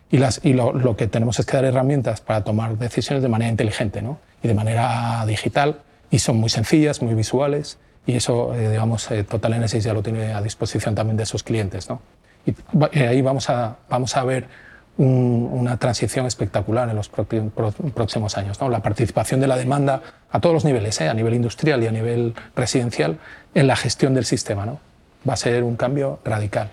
y, 0.09 0.17
las, 0.17 0.41
y 0.43 0.53
lo, 0.53 0.73
lo, 0.73 0.95
que 0.95 1.07
tenemos 1.07 1.39
es 1.39 1.45
que 1.45 1.57
dar 1.57 1.65
herramientas 1.65 2.21
para 2.21 2.43
tomar 2.43 2.77
decisiones 2.77 3.23
de 3.23 3.29
manera 3.29 3.49
inteligente 3.49 4.01
¿no? 4.01 4.19
y 4.43 4.47
de 4.47 4.53
manera 4.53 5.25
digital 5.25 5.81
y 6.09 6.19
son 6.19 6.37
muy 6.37 6.49
sencillas, 6.49 7.01
muy 7.01 7.13
visuales 7.13 7.77
y 8.05 8.15
eso, 8.15 8.53
eh, 8.55 8.69
digamos, 8.69 9.09
eh, 9.11 9.23
Total 9.23 9.53
Energy 9.53 9.79
ya 9.79 9.93
lo 9.93 10.01
tiene 10.01 10.33
a 10.33 10.41
disposición 10.41 10.95
también 10.95 11.17
de 11.17 11.25
sus 11.25 11.43
clientes. 11.43 11.89
¿no? 11.89 12.01
Y 12.45 12.51
eh, 12.97 13.07
ahí 13.07 13.21
vamos 13.21 13.49
a, 13.49 13.77
vamos 13.89 14.15
a 14.17 14.23
ver 14.23 14.47
un, 14.97 15.49
una 15.51 15.77
transición 15.77 16.25
espectacular 16.25 16.89
en 16.89 16.95
los 16.95 17.09
próximos 17.09 18.37
años. 18.37 18.59
La 18.61 18.81
participación 18.81 19.39
de 19.39 19.47
la 19.47 19.57
demanda 19.57 20.01
a 20.31 20.39
todos 20.39 20.53
los 20.53 20.65
niveles, 20.65 20.99
¿eh? 21.01 21.09
a 21.09 21.13
nivel 21.13 21.33
industrial 21.33 21.83
y 21.83 21.87
a 21.87 21.91
nivel 21.91 22.33
residencial, 22.55 23.17
en 23.53 23.67
la 23.67 23.75
gestión 23.75 24.13
del 24.13 24.25
sistema. 24.25 24.65
Va 24.65 25.33
a 25.33 25.37
ser 25.37 25.63
un 25.63 25.75
cambio 25.75 26.19
radical. 26.23 26.69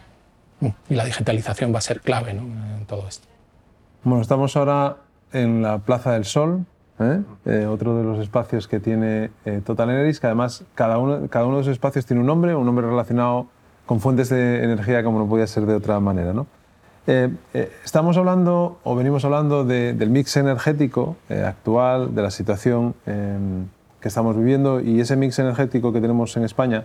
Y 0.88 0.94
la 0.94 1.04
digitalización 1.04 1.72
va 1.72 1.78
a 1.78 1.82
ser 1.82 2.00
clave 2.00 2.32
en 2.32 2.84
todo 2.86 3.06
esto. 3.06 3.28
Bueno, 4.02 4.22
estamos 4.22 4.56
ahora 4.56 4.96
en 5.32 5.62
la 5.62 5.78
Plaza 5.78 6.12
del 6.12 6.24
Sol, 6.24 6.64
¿eh? 7.00 7.20
Eh, 7.46 7.66
otro 7.66 7.96
de 7.96 8.04
los 8.04 8.18
espacios 8.18 8.68
que 8.68 8.80
tiene 8.80 9.30
eh, 9.44 9.60
Total 9.64 9.90
Energy, 9.90 10.18
que 10.18 10.26
además 10.26 10.64
cada 10.74 10.98
uno, 10.98 11.28
cada 11.28 11.46
uno 11.46 11.56
de 11.56 11.62
esos 11.62 11.72
espacios 11.72 12.06
tiene 12.06 12.20
un 12.20 12.26
nombre, 12.26 12.54
un 12.54 12.66
nombre 12.66 12.86
relacionado 12.86 13.46
con 13.86 14.00
fuentes 14.00 14.28
de 14.28 14.64
energía 14.64 15.02
como 15.02 15.18
no 15.18 15.28
podía 15.28 15.46
ser 15.46 15.66
de 15.66 15.74
otra 15.74 15.98
manera. 16.00 16.32
¿no? 16.32 16.46
Eh, 17.10 17.30
eh, 17.54 17.72
estamos 17.86 18.18
hablando, 18.18 18.80
o 18.84 18.94
venimos 18.94 19.24
hablando 19.24 19.64
de, 19.64 19.94
del 19.94 20.10
mix 20.10 20.36
energético 20.36 21.16
eh, 21.30 21.42
actual, 21.42 22.14
de 22.14 22.20
la 22.20 22.30
situación 22.30 22.94
que 23.06 24.08
estamos 24.08 24.36
viviendo, 24.36 24.82
y 24.82 25.00
ese 25.00 25.16
mix 25.16 25.38
energético 25.38 25.90
que 25.90 26.02
tenemos 26.02 26.36
en 26.36 26.44
España 26.44 26.84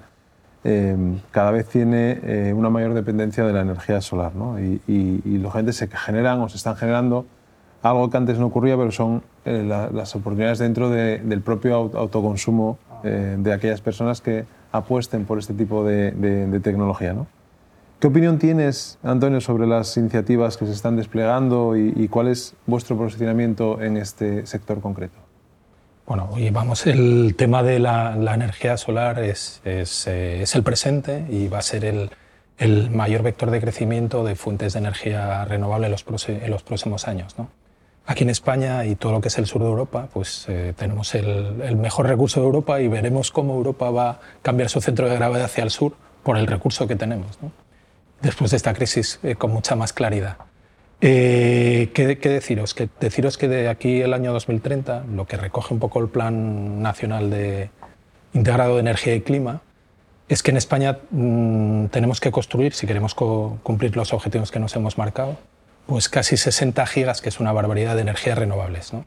cada 1.31 1.51
vez 1.51 1.67
tiene 1.67 2.53
una 2.55 2.69
mayor 2.69 2.93
dependencia 2.93 3.43
de 3.43 3.51
la 3.51 3.59
energía 3.59 3.99
solar. 3.99 4.33
¿no? 4.33 4.61
Y, 4.61 4.81
y, 4.87 5.37
lógicamente 5.39 5.73
se 5.73 5.89
generan 5.89 6.39
o 6.39 6.47
se 6.47 6.55
están 6.55 6.77
generando 6.77 7.25
algo 7.81 8.09
que 8.09 8.15
antes 8.15 8.39
no 8.39 8.45
ocurría, 8.45 8.77
pero 8.77 8.89
son 8.89 9.23
las 9.43 10.15
oportunidades 10.15 10.59
dentro 10.59 10.89
del 10.89 11.41
propio 11.41 11.75
autoconsumo 11.75 12.77
de 13.03 13.51
aquellas 13.51 13.81
personas 13.81 14.21
que 14.21 14.45
apuesten 14.71 15.25
por 15.25 15.37
este 15.37 15.53
tipo 15.53 15.83
de, 15.83 16.61
tecnología. 16.63 17.11
¿no? 17.11 17.27
¿Qué 18.03 18.07
opinión 18.07 18.37
tienes, 18.37 18.99
Antonio, 19.01 19.39
sobre 19.39 19.65
las 19.65 19.95
iniciativas 19.95 20.57
que 20.57 20.65
se 20.65 20.73
están 20.73 20.97
desplegando 20.97 21.77
y, 21.77 22.09
cuál 22.09 22.27
es 22.27 22.53
vuestro 22.65 22.97
posicionamiento 22.97 23.81
en 23.81 23.95
este 23.95 24.45
sector 24.45 24.81
concreto? 24.81 25.17
Bueno, 26.05 26.29
y 26.35 26.49
vamos, 26.49 26.85
el 26.85 27.33
tema 27.37 27.63
de 27.63 27.79
la, 27.79 28.13
energía 28.33 28.75
solar 28.75 29.19
es, 29.19 29.61
es, 29.63 30.05
eh, 30.07 30.41
es, 30.41 30.53
el 30.53 30.63
presente 30.63 31.25
y 31.29 31.47
va 31.47 31.59
a 31.59 31.61
ser 31.61 31.85
el, 31.85 32.09
el, 32.57 32.89
mayor 32.91 33.23
vector 33.23 33.49
de 33.51 33.61
crecimiento 33.61 34.25
de 34.25 34.35
fuentes 34.35 34.73
de 34.73 34.79
energía 34.79 35.45
renovable 35.45 35.87
en 35.87 35.91
los, 35.93 36.27
en 36.27 36.51
los 36.51 36.61
próximos 36.61 37.07
años. 37.07 37.39
¿no? 37.39 37.47
Aquí 38.05 38.25
en 38.25 38.31
España 38.31 38.83
y 38.83 38.95
todo 38.95 39.13
lo 39.13 39.21
que 39.21 39.29
es 39.29 39.37
el 39.37 39.45
sur 39.45 39.61
de 39.61 39.69
Europa, 39.69 40.09
pues 40.11 40.43
eh, 40.49 40.73
tenemos 40.75 41.15
el, 41.15 41.77
mejor 41.77 42.09
recurso 42.09 42.41
de 42.41 42.47
Europa 42.47 42.81
y 42.81 42.89
veremos 42.89 43.31
cómo 43.31 43.53
Europa 43.53 43.91
va 43.91 44.09
a 44.09 44.19
cambiar 44.41 44.67
su 44.67 44.81
centro 44.81 45.07
de 45.07 45.15
gravedad 45.15 45.45
hacia 45.45 45.63
el 45.63 45.69
sur 45.69 45.93
por 46.21 46.37
el 46.37 46.47
recurso 46.47 46.85
que 46.85 46.97
tenemos, 46.97 47.39
después 48.23 48.49
de 48.51 48.57
esta 48.57 48.73
crisis 48.73 49.19
eh, 49.21 49.35
con 49.35 49.51
mucha 49.51 49.75
más 49.75 49.93
claridad. 49.93 50.37
Eh, 51.01 51.91
¿qué, 51.93 52.15
deciros? 52.15 52.73
Que, 52.73 52.89
deciros 52.99 53.37
que 53.37 53.49
de 53.49 53.67
aquí 53.67 54.01
el 54.01 54.13
año 54.13 54.31
2030, 54.31 55.03
lo 55.13 55.27
que 55.27 55.35
recoge 55.37 55.73
un 55.73 55.79
poco 55.79 55.99
el 55.99 56.07
Plan 56.07 56.81
Nacional 56.81 57.29
de 57.29 57.69
Integrado 58.33 58.75
de 58.75 58.79
Energía 58.79 59.13
y 59.13 59.21
Clima, 59.21 59.61
es 60.29 60.41
que 60.41 60.51
en 60.51 60.57
España 60.57 60.99
mm, 61.11 61.87
tenemos 61.87 62.21
que 62.21 62.31
construir, 62.31 62.73
si 62.73 62.87
queremos 62.87 63.13
cumplir 63.13 63.97
los 63.97 64.13
objetivos 64.13 64.49
que 64.49 64.59
nos 64.59 64.73
hemos 64.77 64.97
marcado, 64.97 65.37
pues 65.85 66.07
casi 66.07 66.37
60 66.37 66.85
gigas, 66.87 67.21
que 67.21 67.27
es 67.27 67.41
una 67.41 67.51
barbaridad 67.51 67.95
de 67.95 68.01
energías 68.01 68.37
renovables. 68.37 68.93
¿no? 68.93 69.05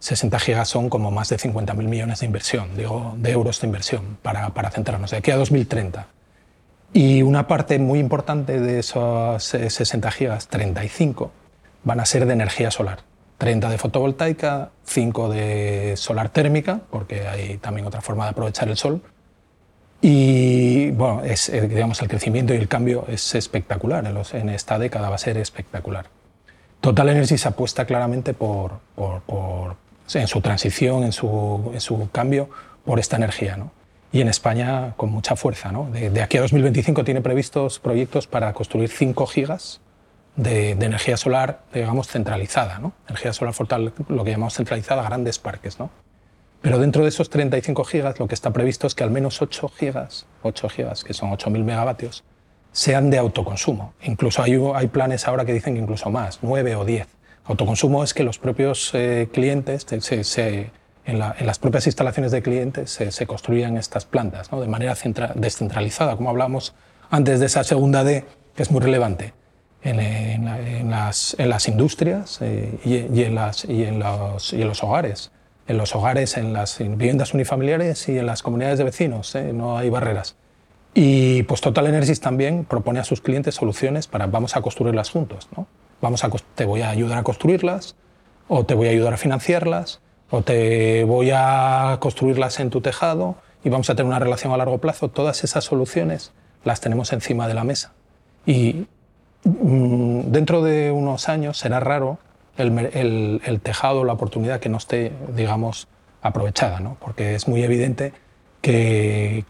60 0.00 0.40
gigas 0.40 0.68
son 0.68 0.88
como 0.88 1.12
más 1.12 1.28
de 1.28 1.36
50.000 1.36 1.76
millones 1.76 2.20
de 2.20 2.26
inversión, 2.26 2.76
digo, 2.76 3.14
de 3.18 3.30
euros 3.30 3.60
de 3.60 3.68
inversión 3.68 4.18
para, 4.20 4.50
para 4.50 4.72
centrarnos 4.72 5.12
de 5.12 5.18
aquí 5.18 5.30
a 5.30 5.36
2030. 5.36 6.08
Y 6.96 7.20
una 7.20 7.46
parte 7.46 7.78
muy 7.78 7.98
importante 7.98 8.58
de 8.58 8.78
esos 8.78 9.44
60 9.44 10.10
gigas, 10.12 10.48
35, 10.48 11.30
van 11.84 12.00
a 12.00 12.06
ser 12.06 12.24
de 12.24 12.32
energía 12.32 12.70
solar. 12.70 13.00
30 13.36 13.68
de 13.68 13.76
fotovoltaica, 13.76 14.70
5 14.84 15.28
de 15.28 15.92
solar 15.98 16.30
térmica, 16.30 16.80
porque 16.90 17.28
hay 17.28 17.58
también 17.58 17.86
otra 17.86 18.00
forma 18.00 18.24
de 18.24 18.30
aprovechar 18.30 18.70
el 18.70 18.78
sol. 18.78 19.02
Y 20.00 20.90
bueno, 20.92 21.20
eh, 21.22 21.36
digamos, 21.68 22.00
el 22.00 22.08
crecimiento 22.08 22.54
y 22.54 22.56
el 22.56 22.66
cambio 22.66 23.04
es 23.08 23.34
espectacular. 23.34 24.06
En, 24.06 24.16
en 24.40 24.48
esta 24.48 24.78
década 24.78 25.10
va 25.10 25.16
a 25.16 25.18
ser 25.18 25.36
espectacular. 25.36 26.06
Total 26.80 27.10
Energy 27.10 27.36
se 27.36 27.48
apuesta 27.48 27.84
claramente 27.84 28.32
por, 28.32 28.80
en 30.14 30.26
su 30.28 30.40
transición, 30.40 31.04
en 31.04 31.12
su, 31.12 31.72
en 31.74 31.80
su, 31.82 32.08
cambio, 32.10 32.48
por 32.86 32.98
esta 32.98 33.16
energía. 33.16 33.58
¿no? 33.58 33.70
Y 34.16 34.22
en 34.22 34.28
España 34.28 34.94
con 34.96 35.10
mucha 35.10 35.36
fuerza. 35.36 35.70
¿no? 35.70 35.90
De, 35.90 36.22
aquí 36.22 36.38
a 36.38 36.40
2025 36.40 37.04
tiene 37.04 37.20
previstos 37.20 37.78
proyectos 37.78 38.26
para 38.26 38.50
construir 38.54 38.88
5 38.88 39.26
gigas 39.26 39.82
de, 40.36 40.70
energía 40.70 41.18
solar, 41.18 41.60
digamos, 41.74 42.08
centralizada. 42.08 42.78
¿no? 42.78 42.94
Energía 43.08 43.34
solar 43.34 43.52
foral, 43.52 43.92
lo 44.08 44.24
que 44.24 44.30
llamamos 44.30 44.54
centralizada, 44.54 45.02
grandes 45.02 45.38
parques. 45.38 45.78
¿no? 45.78 45.90
Pero 46.62 46.78
dentro 46.78 47.02
de 47.02 47.10
esos 47.10 47.28
35 47.28 47.84
gigas 47.84 48.18
lo 48.18 48.26
que 48.26 48.34
está 48.34 48.54
previsto 48.54 48.86
es 48.86 48.94
que 48.94 49.04
al 49.04 49.10
menos 49.10 49.42
8 49.42 49.68
gigas, 49.68 50.24
8 50.40 50.70
gigas, 50.70 51.04
que 51.04 51.12
son 51.12 51.30
8.000 51.32 51.62
megavatios, 51.62 52.24
sean 52.72 53.10
de 53.10 53.18
autoconsumo. 53.18 53.92
Incluso 54.00 54.42
hay, 54.42 54.58
hay 54.76 54.86
planes 54.86 55.28
ahora 55.28 55.44
que 55.44 55.52
dicen 55.52 55.74
que 55.74 55.80
incluso 55.80 56.08
más, 56.08 56.38
9 56.40 56.74
o 56.76 56.86
10. 56.86 57.06
Autoconsumo 57.44 58.02
es 58.02 58.14
que 58.14 58.24
los 58.24 58.38
propios 58.38 58.92
eh, 58.94 59.28
clientes, 59.30 59.84
se, 60.00 60.70
en, 61.06 61.18
las 61.18 61.58
propias 61.58 61.86
instalaciones 61.86 62.32
de 62.32 62.42
clientes, 62.42 62.90
se, 62.90 63.26
construyan 63.26 63.76
estas 63.76 64.04
plantas 64.04 64.50
¿no? 64.50 64.60
de 64.60 64.66
manera 64.66 64.94
descentralizada, 65.34 66.16
como 66.16 66.30
hablamos 66.30 66.74
antes 67.10 67.40
de 67.40 67.46
esa 67.46 67.62
segunda 67.64 68.02
D, 68.04 68.24
que 68.54 68.62
es 68.62 68.70
muy 68.70 68.80
relevante. 68.80 69.32
En, 69.82 70.90
las, 70.90 71.36
en 71.38 71.48
las, 71.48 71.68
industrias 71.68 72.38
eh, 72.40 72.76
y, 72.84 73.22
en 73.22 73.36
las, 73.36 73.64
y, 73.66 73.84
en 73.84 74.00
los, 74.00 74.52
y 74.52 74.62
en 74.62 74.66
los 74.66 74.82
hogares. 74.82 75.30
En 75.68 75.78
los 75.78 75.94
hogares, 75.94 76.36
en 76.36 76.52
las 76.52 76.80
viviendas 76.80 77.34
unifamiliares 77.34 78.08
y 78.08 78.18
en 78.18 78.26
las 78.26 78.42
comunidades 78.42 78.78
de 78.78 78.84
vecinos. 78.84 79.32
¿eh? 79.36 79.52
No 79.52 79.78
hay 79.78 79.88
barreras. 79.88 80.34
Y 80.92 81.44
pues 81.44 81.60
Total 81.60 81.86
Energies 81.86 82.20
también 82.20 82.64
propone 82.64 82.98
a 82.98 83.04
sus 83.04 83.20
clientes 83.20 83.54
soluciones 83.54 84.08
para 84.08 84.26
vamos 84.26 84.56
a 84.56 84.60
construirlas 84.60 85.10
juntos. 85.10 85.46
¿no? 85.56 85.68
Vamos 86.00 86.24
a, 86.24 86.30
te 86.56 86.64
voy 86.64 86.82
a 86.82 86.90
ayudar 86.90 87.18
a 87.18 87.22
construirlas, 87.22 87.94
o 88.48 88.66
te 88.66 88.74
voy 88.74 88.88
a 88.88 88.90
ayudar 88.90 89.14
a 89.14 89.18
financiarlas, 89.18 90.00
o 90.30 90.42
te 90.42 91.04
voy 91.04 91.30
a 91.34 91.98
construirlas 92.00 92.60
en 92.60 92.70
tu 92.70 92.80
tejado 92.80 93.36
y 93.64 93.68
vamos 93.68 93.90
a 93.90 93.94
tener 93.94 94.08
una 94.08 94.18
relación 94.18 94.52
a 94.52 94.56
largo 94.56 94.78
plazo. 94.78 95.08
Todas 95.08 95.44
esas 95.44 95.64
soluciones 95.64 96.32
las 96.64 96.80
tenemos 96.80 97.12
encima 97.12 97.48
de 97.48 97.54
la 97.54 97.64
mesa. 97.64 97.92
Y 98.44 98.86
mm, 99.44 100.30
dentro 100.30 100.62
de 100.62 100.90
unos 100.90 101.28
años 101.28 101.58
será 101.58 101.80
raro 101.80 102.18
el, 102.56 103.60
tejado, 103.62 104.04
la 104.04 104.14
oportunidad 104.14 104.60
que 104.60 104.68
no 104.68 104.78
esté, 104.78 105.12
digamos, 105.34 105.88
aprovechada, 106.22 106.80
¿no? 106.80 106.96
porque 107.00 107.34
es 107.34 107.46
muy 107.48 107.62
evidente 107.62 108.12
que, 108.60 109.44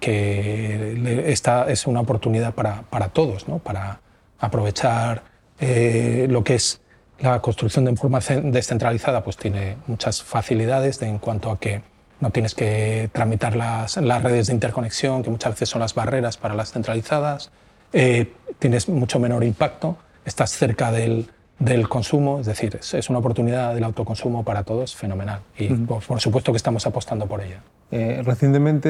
esta 1.27 1.71
es 1.71 1.87
una 1.87 2.01
oportunidad 2.01 2.55
para, 2.55 2.83
para 2.91 3.09
todos, 3.09 3.49
¿no? 3.49 3.59
para 3.59 4.01
aprovechar 4.39 5.23
eh, 5.61 6.27
lo 6.29 6.45
que 6.45 6.57
es 6.57 6.81
la 7.19 7.41
construcción 7.41 7.85
de 7.85 7.91
información 7.91 8.53
descentralizada, 8.53 9.25
pues 9.25 9.37
tiene 9.37 9.77
muchas 9.87 10.23
facilidades 10.23 11.01
en 11.03 11.19
cuanto 11.19 11.51
a 11.51 11.59
que 11.59 11.83
no 12.21 12.31
tienes 12.31 12.55
que 12.55 13.11
tramitar 13.13 13.57
las, 13.57 13.97
las, 13.99 14.23
redes 14.23 14.47
de 14.47 14.55
interconexión, 14.55 15.23
que 15.23 15.31
muchas 15.31 15.53
veces 15.53 15.69
son 15.69 15.81
las 15.81 15.95
barreras 15.95 16.37
para 16.37 16.55
las 16.55 16.73
centralizadas, 16.73 17.51
eh, 17.93 18.33
tienes 18.59 18.89
mucho 18.89 19.19
menor 19.19 19.45
impacto, 19.45 19.97
estás 20.25 20.51
cerca 20.51 20.93
del, 20.93 21.31
del 21.59 21.89
consumo, 21.89 22.41
es 22.41 22.47
decir, 22.47 22.79
es, 22.81 23.11
una 23.11 23.19
oportunidad 23.19 23.75
del 23.75 23.85
autoconsumo 23.85 24.45
para 24.45 24.65
todos 24.65 24.97
fenomenal. 24.97 25.41
Y 25.59 25.69
por, 25.69 26.21
supuesto 26.21 26.53
que 26.53 26.57
estamos 26.57 26.87
apostando 26.87 27.27
por 27.27 27.43
ella. 27.43 27.61
Eh, 27.91 28.23
recientemente 28.25 28.89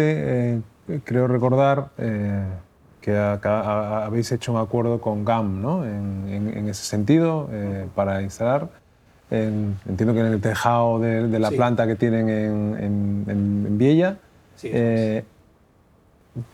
eh, 0.89 1.01
creo 1.05 1.27
recordar 1.27 1.91
eh, 3.11 3.39
que 3.41 3.49
habéis 3.49 4.33
hecho 4.33 4.53
un 4.53 4.59
acuerdo 4.59 5.01
con 5.01 5.25
GAM 5.25 5.63
¿no? 5.63 5.85
en, 5.85 6.69
ese 6.69 6.85
sentido 6.85 7.49
para 7.95 8.23
instalar, 8.23 8.69
entiendo 9.31 10.15
que 10.15 10.21
en 10.21 10.27
el 10.27 10.41
tejado 10.41 10.99
de, 10.99 11.39
la 11.39 11.51
planta 11.51 11.87
que 11.87 11.97
tienen 11.97 12.29
en, 12.29 13.25
en 13.29 13.79
Viella. 13.79 14.17
Sí, 14.57 14.71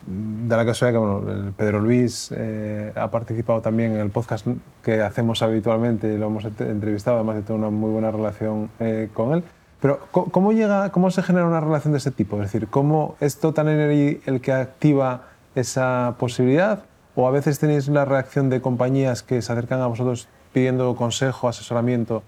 da 0.05 0.57
la 0.57 0.65
casualidad 0.65 0.99
que 0.99 1.05
bueno, 1.05 1.53
Pedro 1.57 1.79
Luis 1.79 2.33
eh, 2.35 2.91
ha 2.95 3.11
participado 3.11 3.61
también 3.61 3.93
en 3.93 3.99
el 3.99 4.09
podcast 4.09 4.47
que 4.81 5.01
hacemos 5.01 5.41
habitualmente, 5.41 6.17
lo 6.17 6.27
hemos 6.27 6.45
entrevistado, 6.45 7.17
además 7.17 7.37
de 7.37 7.41
tener 7.41 7.59
una 7.59 7.69
muy 7.69 7.91
buena 7.91 8.11
relación 8.11 8.69
eh, 8.79 9.09
con 9.13 9.33
él. 9.33 9.43
Pero 9.81 9.99
¿cómo, 10.11 10.53
llega, 10.53 10.91
¿cómo 10.91 11.11
se 11.11 11.21
genera 11.21 11.45
una 11.45 11.59
relación 11.59 11.91
de 11.91 11.97
este 11.97 12.11
tipo? 12.11 12.37
Es 12.37 12.43
decir, 12.43 12.69
¿cómo 12.69 13.17
es 13.19 13.39
Total 13.39 13.67
Energy 13.67 14.21
el 14.25 14.39
que 14.39 14.53
activa 14.53 15.23
esa 15.55 16.15
posibilidad? 16.19 16.83
¿O 17.15 17.27
a 17.27 17.31
veces 17.31 17.59
tenéis 17.59 17.87
la 17.87 18.05
reacción 18.05 18.49
de 18.49 18.61
compañías 18.61 19.23
que 19.23 19.41
se 19.41 19.51
acercan 19.51 19.81
a 19.81 19.87
vosotros 19.87 20.27
pidiendo 20.51 20.95
consejo, 20.95 21.47
asesoramiento? 21.47 22.23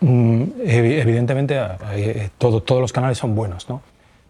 Mm, 0.00 0.42
evidentemente, 0.64 1.60
eh, 1.92 2.30
todo, 2.38 2.62
todos 2.62 2.80
los 2.80 2.92
canales 2.92 3.18
son 3.18 3.34
buenos, 3.34 3.68
¿no? 3.68 3.82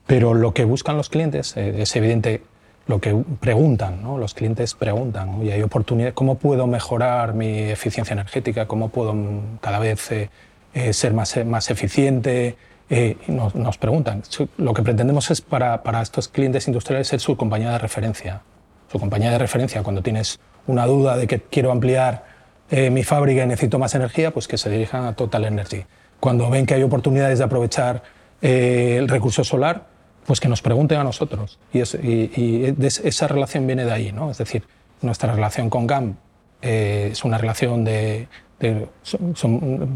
Pero 0.07 0.35
lo 0.35 0.52
que 0.52 0.64
buscan 0.64 0.96
los 0.96 1.09
clientes 1.09 1.57
es 1.57 1.94
evidente 1.94 2.42
lo 2.87 3.00
que 3.00 3.14
preguntan, 3.40 4.02
¿no? 4.02 4.18
los 4.18 4.35
clientes 4.35 4.74
preguntan, 4.74 5.44
y 5.44 5.50
hay 5.50 5.62
oportunidad, 5.62 6.14
¿cómo 6.14 6.37
puedo 6.37 6.66
mejorar 6.66 7.35
mi 7.35 7.70
eficiencia 7.70 8.12
energética? 8.12 8.66
¿Cómo 8.66 8.88
puedo 8.88 9.14
cada 9.61 9.78
vez 9.78 10.11
eh, 10.11 10.31
eh, 10.74 10.92
ser 10.92 11.14
más, 11.14 11.44
más 11.46 11.70
eficiente? 11.70 12.57
Eh, 12.94 13.16
nos, 13.26 13.55
nos, 13.55 13.78
preguntan. 13.78 14.22
Lo 14.59 14.74
que 14.74 14.83
pretendemos 14.83 15.31
es 15.31 15.40
para, 15.40 15.83
para 15.83 16.02
estos 16.02 16.28
clientes 16.28 16.66
industriales 16.68 17.09
ser 17.09 17.20
su 17.20 17.38
compañía 17.38 17.70
de 17.70 17.78
referencia. 17.78 18.42
Su 18.90 18.98
compañía 18.98 19.31
de 19.31 19.38
referencia 19.38 19.83
cuando 19.83 20.02
tienes 20.02 20.38
una 20.66 20.85
duda 20.85 21.16
de 21.16 21.26
que 21.26 21.40
quiero 21.40 21.72
ampliar 21.72 22.31
mi 22.70 23.02
fábrica 23.02 23.44
y 23.44 23.46
necesito 23.46 23.78
más 23.78 23.94
energía, 23.94 24.31
pues 24.31 24.48
que 24.48 24.57
se 24.57 24.70
dirijan 24.70 25.05
a 25.05 25.14
Total 25.14 25.44
Energy. 25.44 25.85
Cuando 26.20 26.48
ven 26.48 26.64
que 26.64 26.72
hay 26.72 26.83
oportunidades 26.83 27.38
de 27.38 27.44
aprovechar 27.44 28.02
el 28.40 29.09
recurso 29.09 29.44
solar, 29.44 29.87
pues 30.26 30.40
que 30.40 30.48
nos 30.48 30.62
pregunten 30.62 30.98
a 30.98 31.05
nosotros. 31.05 31.59
Y, 31.72 31.81
esa 31.81 33.28
relación 33.28 33.66
viene 33.66 33.85
de 33.85 33.92
ahí, 33.92 34.12
¿no? 34.12 34.31
Es 34.31 34.38
decir, 34.38 34.64
nuestra 35.00 35.33
relación 35.33 35.68
con 35.68 35.87
GAM 35.87 36.16
eh, 36.61 37.11
es 37.12 37.24
una 37.24 37.38
relación 37.38 37.85
de, 37.85 38.28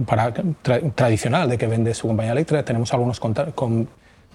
para, 0.06 0.32
tradicional 0.94 1.48
de 1.48 1.58
que 1.58 1.66
vende 1.66 1.94
su 1.94 2.06
compañía 2.06 2.32
eléctrica. 2.32 2.64
Tenemos 2.64 2.92
algunos 2.92 3.20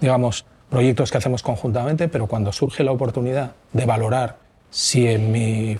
digamos, 0.00 0.44
proyectos 0.70 1.10
que 1.10 1.18
hacemos 1.18 1.42
conjuntamente, 1.42 2.08
pero 2.08 2.26
cuando 2.26 2.52
surge 2.52 2.82
la 2.82 2.92
oportunidad 2.92 3.52
de 3.72 3.84
valorar 3.84 4.38
si 4.70 5.06
en 5.06 5.30
mi, 5.30 5.76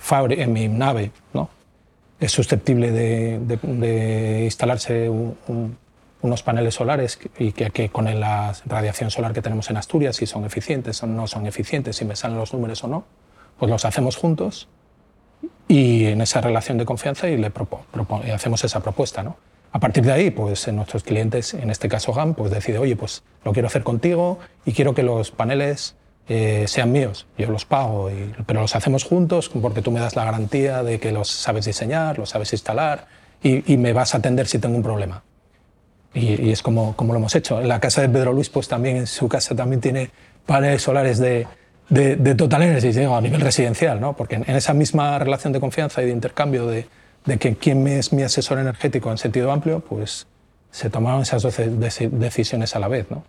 nave 0.67 1.11
es 2.19 2.31
susceptible 2.31 2.91
de, 2.91 4.43
instalarse 4.43 5.09
unos 6.21 6.43
paneles 6.43 6.75
solares 6.75 7.19
y 7.39 7.51
que, 7.51 7.89
con 7.89 8.05
la 8.19 8.53
radiación 8.65 9.09
solar 9.09 9.33
que 9.33 9.41
tenemos 9.41 9.69
en 9.71 9.77
Asturias, 9.77 10.15
si 10.15 10.25
son 10.25 10.45
eficientes 10.45 11.01
o 11.01 11.07
no 11.07 11.27
son 11.27 11.47
eficientes, 11.47 11.95
si 11.97 12.05
me 12.05 12.15
salen 12.15 12.37
los 12.37 12.53
números 12.53 12.83
o 12.83 12.87
no, 12.87 13.03
pues 13.57 13.71
los 13.71 13.83
hacemos 13.85 14.15
juntos 14.15 14.67
y 15.67 16.05
en 16.05 16.21
esa 16.21 16.41
relación 16.41 16.77
de 16.77 16.85
confianza 16.85 17.27
y 17.29 17.37
le 17.37 17.51
hacemos 18.33 18.63
esa 18.63 18.79
propuesta. 18.81 19.23
¿no? 19.23 19.37
A 19.71 19.79
partir 19.79 20.03
de 20.03 20.11
ahí, 20.11 20.29
pues 20.29 20.67
nuestros 20.71 21.03
clientes, 21.03 21.55
en 21.55 21.71
este 21.71 21.89
caso 21.89 22.13
GAM, 22.13 22.35
pues 22.35 22.51
decide, 22.51 22.77
oye, 22.77 22.95
pues 22.95 23.23
lo 23.43 23.53
quiero 23.53 23.67
hacer 23.67 23.83
contigo 23.83 24.37
y 24.65 24.73
quiero 24.73 24.93
que 24.93 25.01
los 25.01 25.31
paneles 25.31 25.95
eh, 26.29 26.65
sean 26.67 26.91
míos, 26.91 27.25
yo 27.39 27.49
los 27.49 27.65
pago, 27.65 28.09
pero 28.45 28.61
los 28.61 28.75
hacemos 28.75 29.03
juntos 29.03 29.49
porque 29.49 29.81
tú 29.81 29.91
me 29.91 29.99
das 29.99 30.15
la 30.15 30.25
garantía 30.25 30.83
de 30.83 30.99
que 30.99 31.11
los 31.11 31.27
sabes 31.27 31.65
diseñar, 31.65 32.19
los 32.19 32.29
sabes 32.29 32.53
instalar 32.53 33.07
y, 33.41 33.75
me 33.77 33.91
vas 33.91 34.13
a 34.13 34.19
atender 34.19 34.47
si 34.47 34.59
tengo 34.59 34.77
un 34.77 34.83
problema. 34.83 35.23
Y, 36.13 36.51
es 36.51 36.61
como, 36.61 36.95
como, 36.95 37.11
lo 37.11 37.19
hemos 37.19 37.35
hecho. 37.35 37.59
La 37.59 37.79
casa 37.79 38.01
de 38.01 38.09
Pedro 38.09 38.31
Luis, 38.31 38.49
pues 38.49 38.67
también 38.67 38.97
en 38.97 39.07
su 39.07 39.27
casa 39.27 39.55
también 39.55 39.81
tiene 39.81 40.11
paneles 40.45 40.83
solares 40.83 41.17
de, 41.17 41.47
de, 41.93 42.35
Total 42.35 42.63
Energy, 42.63 43.03
a 43.03 43.21
nivel 43.21 43.41
residencial, 43.41 43.99
¿no? 43.99 44.15
porque 44.15 44.35
en, 44.35 44.55
esa 44.55 44.73
misma 44.73 45.19
relación 45.19 45.53
de 45.53 45.59
confianza 45.59 46.01
y 46.01 46.05
de 46.05 46.11
intercambio 46.11 46.67
de, 46.67 46.87
de 47.25 47.37
que 47.37 47.55
quién 47.55 47.87
es 47.87 48.13
mi 48.13 48.23
asesor 48.23 48.59
energético 48.59 49.11
en 49.11 49.17
sentido 49.17 49.51
amplio, 49.51 49.79
pues 49.79 50.27
se 50.71 50.89
tomaron 50.89 51.21
esas 51.21 51.43
12 51.43 51.69
decisiones 52.09 52.75
a 52.75 52.79
la 52.79 52.87
vez. 52.87 53.09
¿no? 53.09 53.23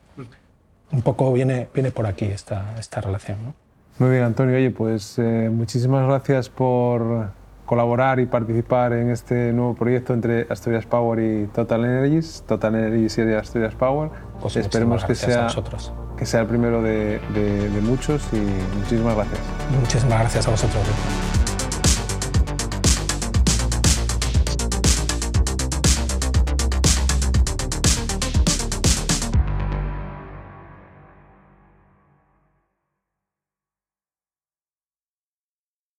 un 0.95 1.03
poco 1.03 1.33
viene, 1.33 1.69
viene 1.75 1.91
por 1.91 2.07
aquí 2.07 2.27
esta, 2.27 2.75
esta 2.79 3.01
relación. 3.01 3.39
¿no? 3.45 3.55
Muy 3.99 4.11
bien, 4.11 4.25
Antonio. 4.25 4.57
Oye, 4.57 4.71
pues 4.71 5.19
eh, 5.19 5.51
muchísimas 5.53 6.07
gracias 6.07 6.49
por 6.49 7.31
colaborar 7.67 8.21
y 8.21 8.27
participar 8.27 8.93
en 8.93 9.11
este 9.11 9.53
nuevo 9.53 9.75
proyecto 9.75 10.13
entre 10.13 10.47
Asturias 10.51 10.87
Power 10.87 11.19
y 11.21 11.47
Total 11.47 11.85
Energies, 11.85 12.45
Total 12.47 12.75
Energies 12.75 13.19
y 13.19 13.23
Asturias 13.33 13.75
Power. 13.75 14.11
Pues 14.41 14.57
Esperemos 14.57 15.05
que 15.05 15.15
sea, 15.15 15.49
que 16.17 16.27
sea 16.27 16.41
el 16.41 16.47
primero 16.47 16.83
de, 16.83 17.21
de, 17.33 17.71
de 17.71 17.81
muchos 17.81 18.23
y 18.33 18.77
muchísimas 18.79 19.15
gracias. 19.17 19.41
Muchísimas 19.81 20.21
gracias 20.21 20.47
a 20.47 20.51
vosotros. 20.51 21.44